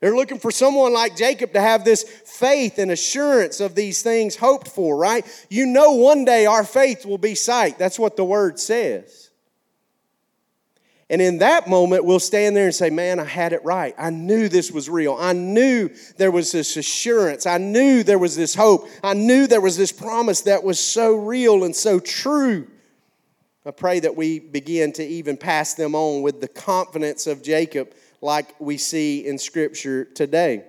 They're 0.00 0.16
looking 0.16 0.38
for 0.38 0.50
someone 0.50 0.94
like 0.94 1.14
Jacob 1.14 1.52
to 1.52 1.60
have 1.60 1.84
this 1.84 2.02
faith 2.02 2.78
and 2.78 2.90
assurance 2.90 3.60
of 3.60 3.74
these 3.74 4.02
things 4.02 4.34
hoped 4.34 4.68
for, 4.68 4.96
right? 4.96 5.26
You 5.50 5.66
know, 5.66 5.92
one 5.92 6.24
day 6.24 6.46
our 6.46 6.64
faith 6.64 7.04
will 7.04 7.18
be 7.18 7.34
sight. 7.34 7.78
That's 7.78 7.98
what 7.98 8.16
the 8.16 8.24
word 8.24 8.58
says. 8.58 9.30
And 11.10 11.20
in 11.20 11.38
that 11.38 11.68
moment, 11.68 12.04
we'll 12.04 12.20
stand 12.20 12.56
there 12.56 12.66
and 12.66 12.74
say, 12.74 12.88
Man, 12.88 13.18
I 13.18 13.24
had 13.24 13.52
it 13.52 13.64
right. 13.64 13.94
I 13.98 14.10
knew 14.10 14.48
this 14.48 14.70
was 14.70 14.88
real. 14.88 15.16
I 15.18 15.32
knew 15.32 15.90
there 16.16 16.30
was 16.30 16.52
this 16.52 16.76
assurance. 16.76 17.46
I 17.46 17.58
knew 17.58 18.04
there 18.04 18.18
was 18.18 18.36
this 18.36 18.54
hope. 18.54 18.88
I 19.02 19.14
knew 19.14 19.48
there 19.48 19.60
was 19.60 19.76
this 19.76 19.90
promise 19.90 20.42
that 20.42 20.62
was 20.62 20.78
so 20.78 21.16
real 21.16 21.64
and 21.64 21.74
so 21.74 21.98
true. 21.98 22.68
I 23.66 23.72
pray 23.72 24.00
that 24.00 24.16
we 24.16 24.38
begin 24.38 24.92
to 24.92 25.04
even 25.04 25.36
pass 25.36 25.74
them 25.74 25.94
on 25.96 26.22
with 26.22 26.40
the 26.40 26.48
confidence 26.48 27.26
of 27.26 27.42
Jacob 27.42 27.92
like 28.20 28.54
we 28.60 28.76
see 28.76 29.26
in 29.26 29.38
Scripture 29.38 30.04
today. 30.04 30.64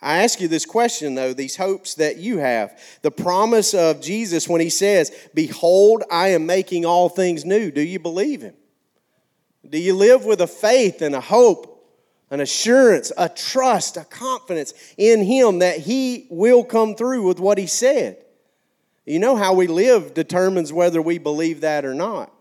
I 0.00 0.22
ask 0.22 0.40
you 0.40 0.48
this 0.48 0.66
question, 0.66 1.14
though, 1.14 1.32
these 1.32 1.56
hopes 1.56 1.94
that 1.94 2.18
you 2.18 2.38
have. 2.38 2.78
The 3.02 3.10
promise 3.10 3.72
of 3.72 4.00
Jesus 4.02 4.48
when 4.48 4.60
he 4.60 4.70
says, 4.70 5.10
Behold, 5.34 6.04
I 6.10 6.28
am 6.28 6.46
making 6.46 6.84
all 6.84 7.08
things 7.08 7.44
new. 7.44 7.70
Do 7.70 7.80
you 7.80 7.98
believe 7.98 8.42
him? 8.42 8.54
Do 9.68 9.78
you 9.78 9.94
live 9.94 10.24
with 10.24 10.40
a 10.40 10.46
faith 10.46 11.02
and 11.02 11.14
a 11.14 11.20
hope, 11.20 11.84
an 12.30 12.40
assurance, 12.40 13.10
a 13.16 13.28
trust, 13.28 13.96
a 13.96 14.04
confidence 14.04 14.74
in 14.96 15.24
him 15.24 15.60
that 15.60 15.78
he 15.78 16.26
will 16.30 16.62
come 16.62 16.94
through 16.94 17.26
with 17.26 17.40
what 17.40 17.58
he 17.58 17.66
said? 17.66 18.18
You 19.06 19.18
know 19.18 19.34
how 19.34 19.54
we 19.54 19.66
live 19.66 20.14
determines 20.14 20.72
whether 20.72 21.00
we 21.00 21.18
believe 21.18 21.62
that 21.62 21.84
or 21.84 21.94
not. 21.94 22.32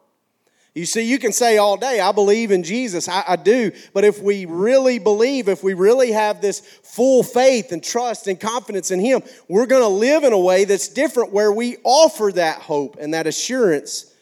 You 0.75 0.85
see, 0.85 1.09
you 1.09 1.19
can 1.19 1.31
say 1.31 1.57
all 1.57 1.77
day, 1.77 2.01
I 2.01 2.11
believe 2.11 2.51
in 2.51 2.61
Jesus, 2.61 3.07
I, 3.07 3.23
I, 3.25 3.35
do. 3.38 3.71
But 3.93 4.03
if 4.03 4.21
we 4.21 4.45
really 4.45 4.99
believe, 4.99 5.47
if 5.47 5.63
we 5.63 5.73
really 5.73 6.11
have 6.11 6.41
this 6.41 6.59
full 6.59 7.23
faith 7.23 7.71
and 7.71 7.81
trust 7.81 8.27
and 8.27 8.38
confidence 8.38 8.91
in 8.91 8.99
Him, 8.99 9.23
we're 9.47 9.67
going 9.67 9.83
to 9.83 9.88
live 9.88 10.25
in 10.25 10.33
a 10.33 10.38
way 10.38 10.65
that's 10.65 10.89
different 10.89 11.31
where 11.31 11.53
we 11.53 11.77
offer 11.85 12.29
that 12.33 12.59
hope 12.59 12.97
and 12.99 13.13
that 13.13 13.25
assurance 13.25 14.13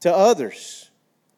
to 0.00 0.12
others. 0.12 0.90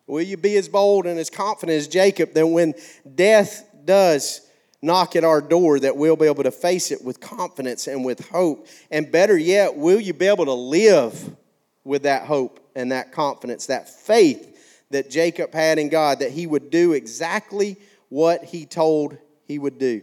Will 0.07 0.23
you 0.23 0.39
be 0.39 0.57
as 0.57 0.71
bold 0.71 1.07
and 1.07 1.19
as 1.19 1.29
confident 1.29 1.77
as 1.77 1.87
Jacob 1.87 2.33
that 2.33 2.47
when 2.47 2.73
death 3.15 3.69
does 3.85 4.41
knock 4.81 5.17
at 5.17 5.23
our 5.23 5.43
door, 5.43 5.81
that 5.81 5.99
we'll 5.99 6.17
be 6.17 6.27
able 6.27 6.45
to 6.45 6.51
face 6.51 6.91
it 6.91 7.05
with 7.05 7.21
confidence 7.21 7.89
and 7.89 8.07
with 8.07 8.27
hope? 8.31 8.67
And 8.91 9.13
better 9.13 9.37
yet, 9.37 9.77
will 9.77 10.01
you 10.01 10.15
be 10.15 10.29
able 10.29 10.47
to 10.47 10.55
live 10.55 11.37
with 11.85 12.05
that 12.05 12.25
hope 12.25 12.59
and 12.75 12.91
that 12.91 13.13
confidence, 13.13 13.67
that 13.67 13.91
faith? 13.91 14.49
That 14.93 15.11
Jacob 15.11 15.53
had 15.53 15.79
in 15.79 15.89
God 15.89 16.21
that 16.21 16.31
he 16.31 16.47
would 16.47 16.71
do 16.71 16.93
exactly 16.93 17.77
what 18.09 18.45
he 18.45 18.67
told 18.67 19.17
he 19.47 19.59
would 19.59 19.79
do. 19.79 20.03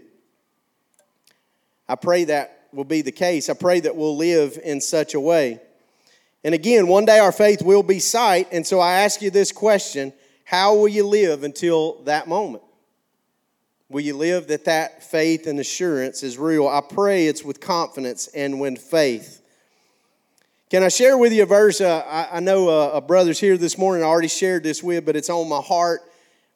I 1.88 1.96
pray 1.96 2.26
that 2.26 2.68
will 2.72 2.84
be 2.84 3.02
the 3.02 3.12
case. 3.12 3.50
I 3.50 3.54
pray 3.54 3.80
that 3.80 3.96
we'll 3.96 4.18
live 4.18 4.60
in 4.64 4.82
such 4.82 5.14
a 5.14 5.20
way. 5.20 5.60
And 6.44 6.56
again, 6.56 6.88
one 6.88 7.06
day 7.06 7.20
our 7.20 7.32
faith 7.32 7.62
will 7.62 7.84
be 7.84 8.00
sight. 8.00 8.48
And 8.52 8.66
so 8.66 8.80
I 8.80 9.02
ask 9.02 9.22
you 9.22 9.32
this 9.32 9.52
question 9.52 10.14
How 10.46 10.76
will 10.76 10.88
you 10.88 11.06
live 11.08 11.44
until 11.44 12.02
that 12.04 12.28
moment? 12.28 12.64
Will 13.90 14.02
you 14.02 14.16
live 14.16 14.48
that 14.48 14.66
that 14.66 15.04
faith 15.04 15.48
and 15.48 15.60
assurance 15.60 16.22
is 16.22 16.38
real? 16.38 16.68
I 16.68 16.82
pray 16.82 17.26
it's 17.26 17.44
with 17.44 17.60
confidence 17.60 18.28
and 18.28 18.60
with 18.60 18.80
faith. 18.80 19.39
Can 20.70 20.84
I 20.84 20.90
share 20.90 21.18
with 21.18 21.34
you 21.34 21.42
a 21.42 21.48
verse? 21.48 21.82
Uh, 21.82 22.04
I, 22.06 22.38
I, 22.38 22.40
know 22.42 22.70
uh, 22.70 22.92
a 22.94 23.02
brother's 23.02 23.40
here 23.40 23.58
this 23.58 23.76
morning. 23.76 24.04
I 24.04 24.08
already 24.08 24.28
shared 24.28 24.62
this 24.62 24.84
with, 24.84 25.04
but 25.04 25.16
it's 25.16 25.30
on 25.30 25.50
my 25.50 25.62
heart. 25.62 26.02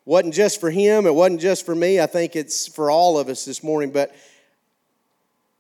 wasn't 0.06 0.36
just 0.36 0.60
for 0.60 0.70
him. 0.70 1.08
It 1.08 1.16
wasn't 1.16 1.42
just 1.42 1.66
for 1.66 1.74
me. 1.74 2.00
I 2.00 2.06
think 2.06 2.36
it's 2.36 2.68
for 2.68 2.92
all 2.92 3.18
of 3.18 3.28
us 3.28 3.44
this 3.44 3.64
morning. 3.64 3.92
But 3.92 4.16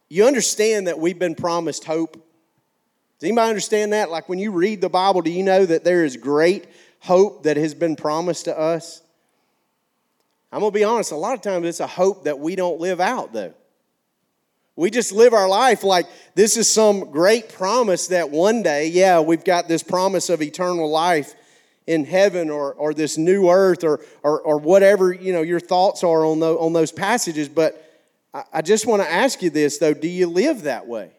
you 0.07 0.27
understand 0.27 0.85
that 0.85 0.99
we've 0.99 1.17
been 1.17 1.33
promised 1.33 1.85
hope. 1.85 2.13
Does 2.13 3.27
anybody 3.27 3.49
understand 3.49 3.93
that? 3.93 4.11
Like 4.11 4.29
when 4.29 4.37
you 4.37 4.51
read 4.51 4.81
the 4.81 4.89
Bible, 4.89 5.23
do 5.23 5.31
you 5.31 5.41
know 5.41 5.65
that 5.65 5.83
there 5.83 6.05
is 6.05 6.15
great 6.15 6.67
hope 6.99 7.43
that 7.43 7.57
has 7.57 7.73
been 7.73 7.95
promised 7.95 8.45
to 8.45 8.55
us? 8.55 9.01
I'm 10.51 10.59
going 10.59 10.71
to 10.71 10.77
be 10.77 10.83
honest, 10.83 11.11
a 11.11 11.15
lot 11.15 11.33
of 11.33 11.41
times 11.41 11.65
it's 11.65 11.79
a 11.79 11.87
hope 11.87 12.25
that 12.25 12.37
we 12.37 12.55
don't 12.55 12.79
live 12.79 12.99
out, 12.99 13.33
though. 13.33 13.55
We 14.75 14.89
just 14.89 15.12
live 15.12 15.33
our 15.33 15.47
life 15.47 15.83
like 15.83 16.07
this 16.33 16.57
is 16.57 16.71
some 16.71 17.12
great 17.12 17.49
promise 17.49 18.07
that 18.07 18.31
one 18.31 18.63
day, 18.63 18.88
yeah, 18.88 19.19
we've 19.19 19.43
got 19.43 19.67
this 19.67 19.83
promise 19.83 20.29
of 20.29 20.41
eternal 20.41 20.89
life 20.89 21.36
in 21.86 22.05
heaven 22.05 22.49
or, 22.49 22.73
or 22.73 22.93
this 22.93 23.17
new 23.17 23.49
earth 23.49 23.83
or, 23.83 23.99
or, 24.23 24.41
or 24.41 24.57
whatever 24.57 25.13
you 25.13 25.33
know 25.33 25.41
your 25.41 25.59
thoughts 25.59 26.03
are 26.03 26.25
on 26.25 26.39
those, 26.39 26.57
on 26.57 26.73
those 26.73 26.91
passages. 26.91 27.49
But 27.49 27.79
I, 28.33 28.43
I 28.53 28.62
just 28.62 28.88
want 28.88 29.03
to 29.03 29.12
ask 29.12 29.43
you 29.43 29.51
this, 29.51 29.77
though 29.77 29.93
do 29.93 30.07
you 30.07 30.27
live 30.27 30.63
that 30.63 30.88
way? 30.88 31.12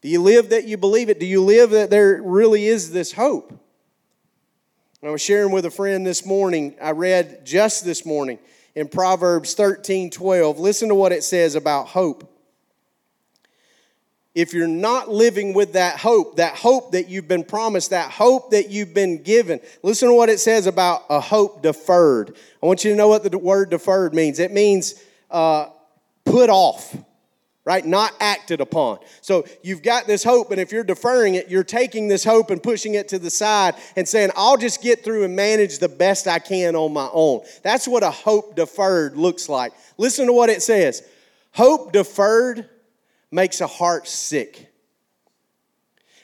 Do 0.00 0.08
you 0.08 0.20
live 0.20 0.50
that 0.50 0.66
you 0.66 0.76
believe 0.76 1.10
it? 1.10 1.20
Do 1.20 1.26
you 1.26 1.44
live 1.44 1.70
that 1.70 1.90
there 1.90 2.20
really 2.22 2.66
is 2.66 2.90
this 2.90 3.12
hope? 3.12 3.56
I 5.04 5.10
was 5.10 5.22
sharing 5.22 5.52
with 5.52 5.64
a 5.64 5.70
friend 5.70 6.06
this 6.06 6.24
morning, 6.24 6.74
I 6.80 6.92
read 6.92 7.44
just 7.44 7.84
this 7.84 8.06
morning 8.06 8.38
in 8.74 8.88
Proverbs 8.88 9.54
13 9.54 10.10
12. 10.10 10.58
Listen 10.58 10.88
to 10.88 10.94
what 10.96 11.12
it 11.12 11.22
says 11.22 11.54
about 11.54 11.86
hope 11.86 12.31
if 14.34 14.54
you're 14.54 14.66
not 14.66 15.10
living 15.10 15.52
with 15.52 15.74
that 15.74 15.98
hope, 15.98 16.36
that 16.36 16.56
hope 16.56 16.92
that 16.92 17.08
you've 17.08 17.28
been 17.28 17.44
promised, 17.44 17.90
that 17.90 18.10
hope 18.10 18.50
that 18.52 18.70
you've 18.70 18.94
been 18.94 19.22
given, 19.22 19.60
listen 19.82 20.08
to 20.08 20.14
what 20.14 20.30
it 20.30 20.40
says 20.40 20.66
about 20.66 21.02
a 21.10 21.20
hope 21.20 21.62
deferred. 21.62 22.34
I 22.62 22.66
want 22.66 22.82
you 22.84 22.90
to 22.92 22.96
know 22.96 23.08
what 23.08 23.30
the 23.30 23.36
word 23.36 23.68
deferred 23.70 24.14
means. 24.14 24.38
It 24.38 24.50
means 24.50 24.94
uh, 25.30 25.66
put 26.24 26.48
off, 26.48 26.96
right? 27.66 27.84
Not 27.84 28.12
acted 28.20 28.62
upon. 28.62 29.00
So 29.20 29.44
you've 29.62 29.82
got 29.82 30.06
this 30.06 30.24
hope, 30.24 30.50
and 30.50 30.58
if 30.58 30.72
you're 30.72 30.82
deferring 30.82 31.34
it, 31.34 31.50
you're 31.50 31.62
taking 31.62 32.08
this 32.08 32.24
hope 32.24 32.50
and 32.50 32.62
pushing 32.62 32.94
it 32.94 33.08
to 33.08 33.18
the 33.18 33.30
side 33.30 33.74
and 33.96 34.08
saying, 34.08 34.30
I'll 34.34 34.56
just 34.56 34.82
get 34.82 35.04
through 35.04 35.24
and 35.24 35.36
manage 35.36 35.78
the 35.78 35.90
best 35.90 36.26
I 36.26 36.38
can 36.38 36.74
on 36.74 36.94
my 36.94 37.10
own. 37.12 37.42
That's 37.62 37.86
what 37.86 38.02
a 38.02 38.10
hope 38.10 38.56
deferred 38.56 39.14
looks 39.14 39.50
like. 39.50 39.74
Listen 39.98 40.26
to 40.26 40.32
what 40.32 40.48
it 40.48 40.62
says 40.62 41.02
Hope 41.52 41.92
deferred 41.92 42.66
makes 43.32 43.60
a 43.60 43.66
heart 43.66 44.06
sick. 44.06 44.68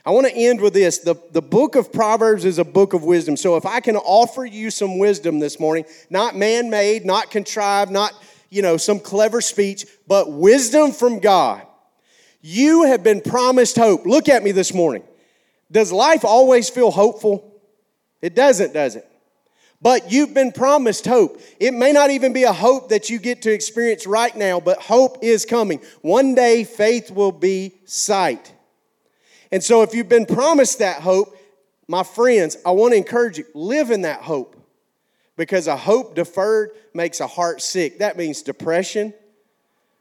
I 0.05 0.11
want 0.11 0.27
to 0.27 0.33
end 0.33 0.61
with 0.61 0.75
this. 0.75 0.99
The, 0.99 1.17
the 1.33 1.43
book 1.43 1.75
of 1.75 1.93
Proverbs 1.93 2.45
is 2.45 2.59
a 2.59 2.65
book 2.65 2.95
of 2.95 3.03
wisdom. 3.03 3.37
So 3.37 3.57
if 3.57 3.67
I 3.67 3.81
can 3.81 3.97
offer 3.97 4.45
you 4.45 4.71
some 4.71 4.99
wisdom 4.99 5.39
this 5.39 5.59
morning, 5.59 5.85
not 6.09 6.37
man 6.37 6.71
made, 6.71 7.05
not 7.05 7.31
contrived, 7.31 7.91
not, 7.91 8.13
you 8.49 8.63
know, 8.63 8.77
some 8.77 9.01
clever 9.01 9.41
speech, 9.41 9.87
but 10.07 10.31
wisdom 10.31 10.93
from 10.93 11.19
God. 11.19 11.67
You 12.41 12.85
have 12.85 13.03
been 13.03 13.21
promised 13.21 13.77
hope. 13.77 14.07
Look 14.07 14.29
at 14.29 14.43
me 14.45 14.53
this 14.53 14.73
morning. 14.73 15.03
Does 15.71 15.93
life 15.93 16.25
always 16.25 16.71
feel 16.71 16.91
hopeful? 16.91 17.61
It 18.23 18.35
doesn't, 18.35 18.73
does 18.73 18.97
it? 18.97 19.08
But 19.81 20.11
you've 20.11 20.35
been 20.35 20.51
promised 20.51 21.07
hope. 21.07 21.41
It 21.61 21.73
may 21.73 21.93
not 21.93 22.11
even 22.11 22.33
be 22.33 22.43
a 22.43 22.53
hope 22.53 22.89
that 22.89 23.11
you 23.11 23.19
get 23.19 23.43
to 23.43 23.53
experience 23.53 24.07
right 24.07 24.35
now, 24.37 24.59
but 24.59 24.79
hope 24.79 25.19
is 25.23 25.45
coming. 25.45 25.81
One 26.03 26.35
day, 26.35 26.65
faith 26.65 27.11
will 27.11 27.31
be 27.31 27.75
sight. 27.85 28.53
And 29.53 29.63
so, 29.63 29.83
if 29.83 29.95
you've 29.95 30.09
been 30.09 30.27
promised 30.27 30.81
that 30.81 31.01
hope, 31.01 31.37
my 31.87 32.03
friends, 32.03 32.57
I 32.67 32.73
want 32.73 32.93
to 32.93 32.97
encourage 32.97 33.39
you 33.39 33.47
live 33.55 33.91
in 33.91 34.03
that 34.03 34.21
hope 34.21 34.57
because 35.37 35.69
a 35.69 35.77
hope 35.77 36.15
deferred 36.17 36.73
makes 36.93 37.21
a 37.21 37.27
heart 37.27 37.63
sick. 37.63 38.01
That 38.01 38.19
means 38.19 38.43
depression. 38.43 39.15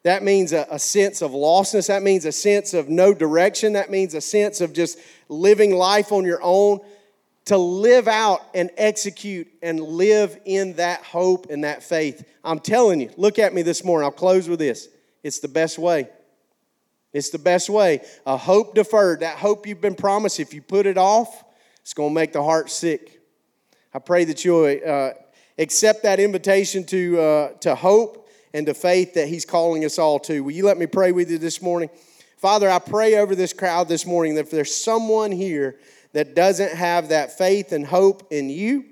That 0.03 0.23
means 0.23 0.53
a, 0.53 0.65
a, 0.71 0.79
sense 0.79 1.21
of 1.21 1.31
lostness. 1.31 1.87
That 1.87 2.01
means 2.01 2.25
a 2.25 2.31
sense 2.31 2.73
of 2.73 2.89
no 2.89 3.13
direction. 3.13 3.73
That 3.73 3.91
means 3.91 4.13
a 4.13 4.21
sense 4.21 4.61
of 4.61 4.73
just 4.73 4.97
living 5.29 5.75
life 5.75 6.11
on 6.11 6.23
your 6.23 6.39
own 6.41 6.79
to 7.47 7.57
live 7.57 8.07
out 8.07 8.41
and 8.53 8.69
execute 8.77 9.47
and 9.61 9.79
live 9.79 10.37
in 10.45 10.73
that 10.73 11.01
hope 11.01 11.49
and 11.49 11.63
that 11.63 11.81
faith. 11.81 12.27
I'm 12.43 12.59
telling 12.59 12.99
you, 12.99 13.09
look 13.15 13.39
at 13.39 13.53
me 13.53 13.61
this 13.61 13.83
morning. 13.83 14.05
I'll 14.05 14.11
close 14.11 14.49
with 14.49 14.59
this. 14.59 14.89
It's 15.23 15.39
the 15.39 15.47
best 15.47 15.79
way. 15.79 16.09
It's 17.13 17.29
the 17.29 17.39
best 17.39 17.69
way. 17.69 18.01
A 18.25 18.35
hope 18.35 18.75
deferred, 18.75 19.21
that 19.21 19.37
hope 19.37 19.65
you've 19.65 19.81
been 19.81 19.95
promised, 19.95 20.39
if 20.41 20.53
you 20.53 20.61
put 20.61 20.85
it 20.85 20.97
off, 20.97 21.45
it's 21.81 21.93
going 21.93 22.09
to 22.09 22.15
make 22.15 22.33
the 22.33 22.43
heart 22.43 22.69
sick. 22.69 23.21
I 23.93 23.99
pray 23.99 24.25
that 24.25 24.43
you'll 24.43 24.79
uh, 24.85 25.11
accept 25.57 26.03
that 26.03 26.19
invitation 26.19 26.83
to, 26.87 27.19
uh, 27.19 27.47
to 27.61 27.75
hope 27.75 28.29
and 28.53 28.65
to 28.65 28.73
faith 28.73 29.13
that 29.13 29.29
He's 29.29 29.45
calling 29.45 29.85
us 29.85 29.97
all 29.97 30.19
to. 30.19 30.41
Will 30.41 30.51
you 30.51 30.65
let 30.65 30.77
me 30.77 30.85
pray 30.85 31.13
with 31.13 31.31
you 31.31 31.37
this 31.37 31.61
morning? 31.61 31.89
Father, 32.37 32.69
I 32.69 32.79
pray 32.79 33.15
over 33.15 33.35
this 33.35 33.53
crowd 33.53 33.87
this 33.87 34.05
morning 34.05 34.35
that 34.35 34.41
if 34.41 34.51
there's 34.51 34.75
someone 34.75 35.31
here 35.31 35.79
that 36.17 36.33
doesn't 36.33 36.73
have 36.73 37.09
that 37.09 37.37
faith 37.37 37.71
and 37.71 37.85
hope 37.85 38.25
in 38.31 38.49
you, 38.49 38.83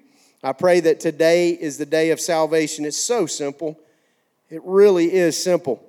I 0.43 0.53
pray 0.53 0.79
that 0.81 0.99
today 0.99 1.49
is 1.49 1.79
the 1.79 1.85
day 1.88 2.11
of 2.11 2.19
salvation. 2.19 2.85
It's 2.85 3.03
so 3.03 3.25
simple. 3.25 3.79
It 4.51 4.61
really 4.63 5.11
is 5.11 5.35
simple. 5.35 5.83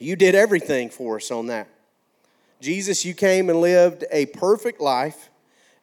You 0.00 0.16
did 0.16 0.34
everything 0.34 0.90
for 0.90 1.18
us 1.18 1.30
on 1.30 1.46
that. 1.46 1.68
Jesus, 2.60 3.04
you 3.04 3.14
came 3.14 3.48
and 3.48 3.60
lived 3.60 4.06
a 4.10 4.26
perfect 4.26 4.80
life, 4.80 5.30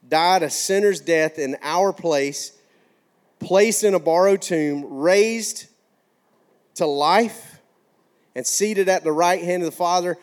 died 0.06 0.44
a 0.44 0.50
sinner's 0.50 1.00
death 1.00 1.40
in 1.40 1.56
our 1.62 1.94
place, 1.94 2.52
placed 3.40 3.86
in 3.86 3.94
a 3.94 4.00
borrowed 4.00 4.42
tomb, 4.42 4.84
raised 4.86 5.68
to 6.76 6.86
life, 6.86 7.62
and 8.36 8.46
seated 8.46 8.90
at 8.90 9.06
the 9.06 9.14
right 9.14 9.42
hand 9.42 9.64
of 9.64 9.72
the 9.72 9.78
Father 9.78 10.18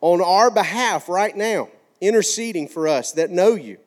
on 0.00 0.22
our 0.22 0.50
behalf 0.50 1.06
right 1.06 1.36
now 1.36 1.68
interceding 2.06 2.68
for 2.68 2.88
us 2.88 3.12
that 3.12 3.30
know 3.30 3.54
you. 3.54 3.78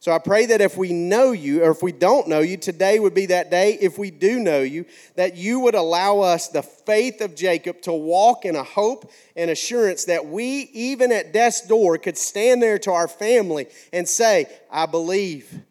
So 0.00 0.12
I 0.12 0.18
pray 0.18 0.46
that 0.46 0.60
if 0.60 0.76
we 0.76 0.92
know 0.92 1.32
you, 1.32 1.64
or 1.64 1.72
if 1.72 1.82
we 1.82 1.90
don't 1.90 2.28
know 2.28 2.38
you, 2.38 2.56
today 2.56 3.00
would 3.00 3.14
be 3.14 3.26
that 3.26 3.50
day. 3.50 3.76
If 3.80 3.98
we 3.98 4.12
do 4.12 4.38
know 4.38 4.60
you, 4.60 4.84
that 5.16 5.36
you 5.36 5.58
would 5.60 5.74
allow 5.74 6.20
us 6.20 6.48
the 6.48 6.62
faith 6.62 7.20
of 7.20 7.34
Jacob 7.34 7.82
to 7.82 7.92
walk 7.92 8.44
in 8.44 8.54
a 8.54 8.62
hope 8.62 9.10
and 9.34 9.50
assurance 9.50 10.04
that 10.04 10.26
we, 10.26 10.70
even 10.72 11.10
at 11.10 11.32
death's 11.32 11.66
door, 11.66 11.98
could 11.98 12.16
stand 12.16 12.62
there 12.62 12.78
to 12.78 12.92
our 12.92 13.08
family 13.08 13.66
and 13.92 14.08
say, 14.08 14.46
I 14.70 14.86
believe. 14.86 15.62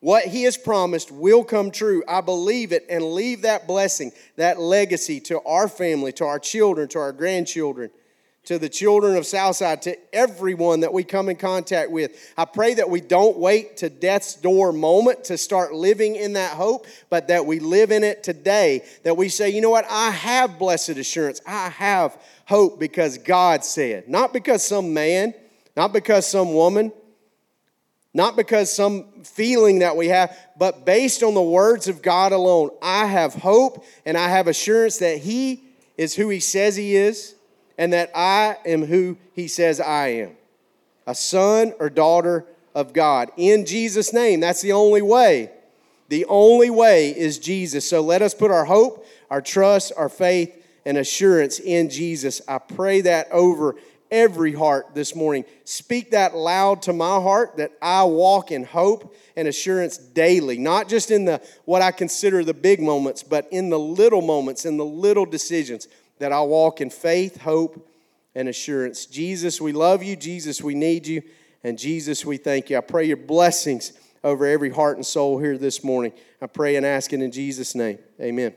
What 0.00 0.24
he 0.24 0.44
has 0.44 0.56
promised 0.56 1.12
will 1.12 1.44
come 1.44 1.70
true. 1.70 2.02
I 2.08 2.22
believe 2.22 2.72
it 2.72 2.86
and 2.88 3.12
leave 3.12 3.42
that 3.42 3.66
blessing, 3.66 4.10
that 4.36 4.58
legacy 4.58 5.20
to 5.20 5.40
our 5.42 5.68
family, 5.68 6.12
to 6.12 6.24
our 6.24 6.38
children, 6.38 6.88
to 6.88 6.98
our 6.98 7.12
grandchildren 7.12 7.90
to 8.44 8.58
the 8.58 8.68
children 8.68 9.16
of 9.16 9.24
Southside, 9.24 9.82
to 9.82 9.96
everyone 10.12 10.80
that 10.80 10.92
we 10.92 11.04
come 11.04 11.28
in 11.28 11.36
contact 11.36 11.90
with. 11.92 12.32
I 12.36 12.44
pray 12.44 12.74
that 12.74 12.90
we 12.90 13.00
don't 13.00 13.38
wait 13.38 13.76
to 13.78 13.88
death's 13.88 14.34
door 14.34 14.72
moment 14.72 15.24
to 15.24 15.38
start 15.38 15.72
living 15.72 16.16
in 16.16 16.32
that 16.32 16.52
hope, 16.52 16.86
but 17.08 17.28
that 17.28 17.46
we 17.46 17.60
live 17.60 17.92
in 17.92 18.02
it 18.02 18.24
today. 18.24 18.82
That 19.04 19.16
we 19.16 19.28
say, 19.28 19.50
you 19.50 19.60
know 19.60 19.70
what, 19.70 19.86
I 19.88 20.10
have 20.10 20.58
blessed 20.58 20.90
assurance. 20.90 21.40
I 21.46 21.68
have 21.68 22.20
hope 22.46 22.80
because 22.80 23.18
God 23.18 23.64
said, 23.64 24.08
not 24.08 24.32
because 24.32 24.66
some 24.66 24.92
man, 24.92 25.34
not 25.76 25.92
because 25.92 26.26
some 26.26 26.52
woman, 26.52 26.92
not 28.12 28.36
because 28.36 28.74
some 28.74 29.22
feeling 29.22 29.78
that 29.78 29.96
we 29.96 30.08
have, 30.08 30.36
but 30.58 30.84
based 30.84 31.22
on 31.22 31.34
the 31.34 31.42
words 31.42 31.86
of 31.86 32.02
God 32.02 32.32
alone. 32.32 32.70
I 32.82 33.06
have 33.06 33.34
hope 33.34 33.84
and 34.04 34.18
I 34.18 34.28
have 34.28 34.48
assurance 34.48 34.98
that 34.98 35.18
He 35.18 35.62
is 35.96 36.16
who 36.16 36.28
He 36.28 36.40
says 36.40 36.74
He 36.74 36.96
is 36.96 37.36
and 37.78 37.92
that 37.92 38.10
I 38.14 38.56
am 38.66 38.84
who 38.84 39.16
he 39.34 39.48
says 39.48 39.80
I 39.80 40.08
am 40.08 40.36
a 41.06 41.14
son 41.14 41.72
or 41.80 41.90
daughter 41.90 42.46
of 42.74 42.92
God. 42.92 43.30
In 43.36 43.66
Jesus' 43.66 44.12
name, 44.12 44.40
that's 44.40 44.62
the 44.62 44.72
only 44.72 45.02
way. 45.02 45.50
The 46.08 46.24
only 46.26 46.70
way 46.70 47.10
is 47.10 47.38
Jesus. 47.38 47.88
So 47.88 48.00
let 48.00 48.22
us 48.22 48.34
put 48.34 48.50
our 48.50 48.64
hope, 48.64 49.06
our 49.30 49.40
trust, 49.40 49.92
our 49.96 50.08
faith, 50.08 50.54
and 50.84 50.98
assurance 50.98 51.58
in 51.58 51.88
Jesus. 51.88 52.40
I 52.46 52.58
pray 52.58 53.00
that 53.02 53.30
over 53.30 53.76
every 54.10 54.52
heart 54.52 54.94
this 54.94 55.16
morning. 55.16 55.44
Speak 55.64 56.10
that 56.10 56.36
loud 56.36 56.82
to 56.82 56.92
my 56.92 57.18
heart 57.20 57.56
that 57.56 57.72
I 57.80 58.04
walk 58.04 58.52
in 58.52 58.62
hope 58.62 59.14
and 59.36 59.48
assurance 59.48 59.96
daily, 59.96 60.58
not 60.58 60.88
just 60.88 61.10
in 61.10 61.24
the 61.24 61.40
what 61.64 61.80
I 61.80 61.92
consider 61.92 62.44
the 62.44 62.52
big 62.52 62.80
moments, 62.80 63.22
but 63.22 63.48
in 63.50 63.70
the 63.70 63.78
little 63.78 64.20
moments, 64.20 64.66
in 64.66 64.76
the 64.76 64.84
little 64.84 65.24
decisions 65.24 65.88
that 66.22 66.30
I'll 66.30 66.46
walk 66.46 66.80
in 66.80 66.88
faith, 66.88 67.40
hope, 67.40 67.84
and 68.36 68.48
assurance. 68.48 69.06
Jesus, 69.06 69.60
we 69.60 69.72
love 69.72 70.04
you. 70.04 70.14
Jesus, 70.14 70.62
we 70.62 70.72
need 70.72 71.04
you. 71.04 71.20
And 71.64 71.76
Jesus, 71.76 72.24
we 72.24 72.36
thank 72.36 72.70
you. 72.70 72.78
I 72.78 72.80
pray 72.80 73.06
your 73.06 73.16
blessings 73.16 73.92
over 74.22 74.46
every 74.46 74.70
heart 74.70 74.96
and 74.96 75.04
soul 75.04 75.38
here 75.38 75.58
this 75.58 75.82
morning. 75.82 76.12
I 76.40 76.46
pray 76.46 76.76
and 76.76 76.86
ask 76.86 77.12
it 77.12 77.20
in 77.20 77.32
Jesus' 77.32 77.74
name. 77.74 77.98
Amen. 78.20 78.54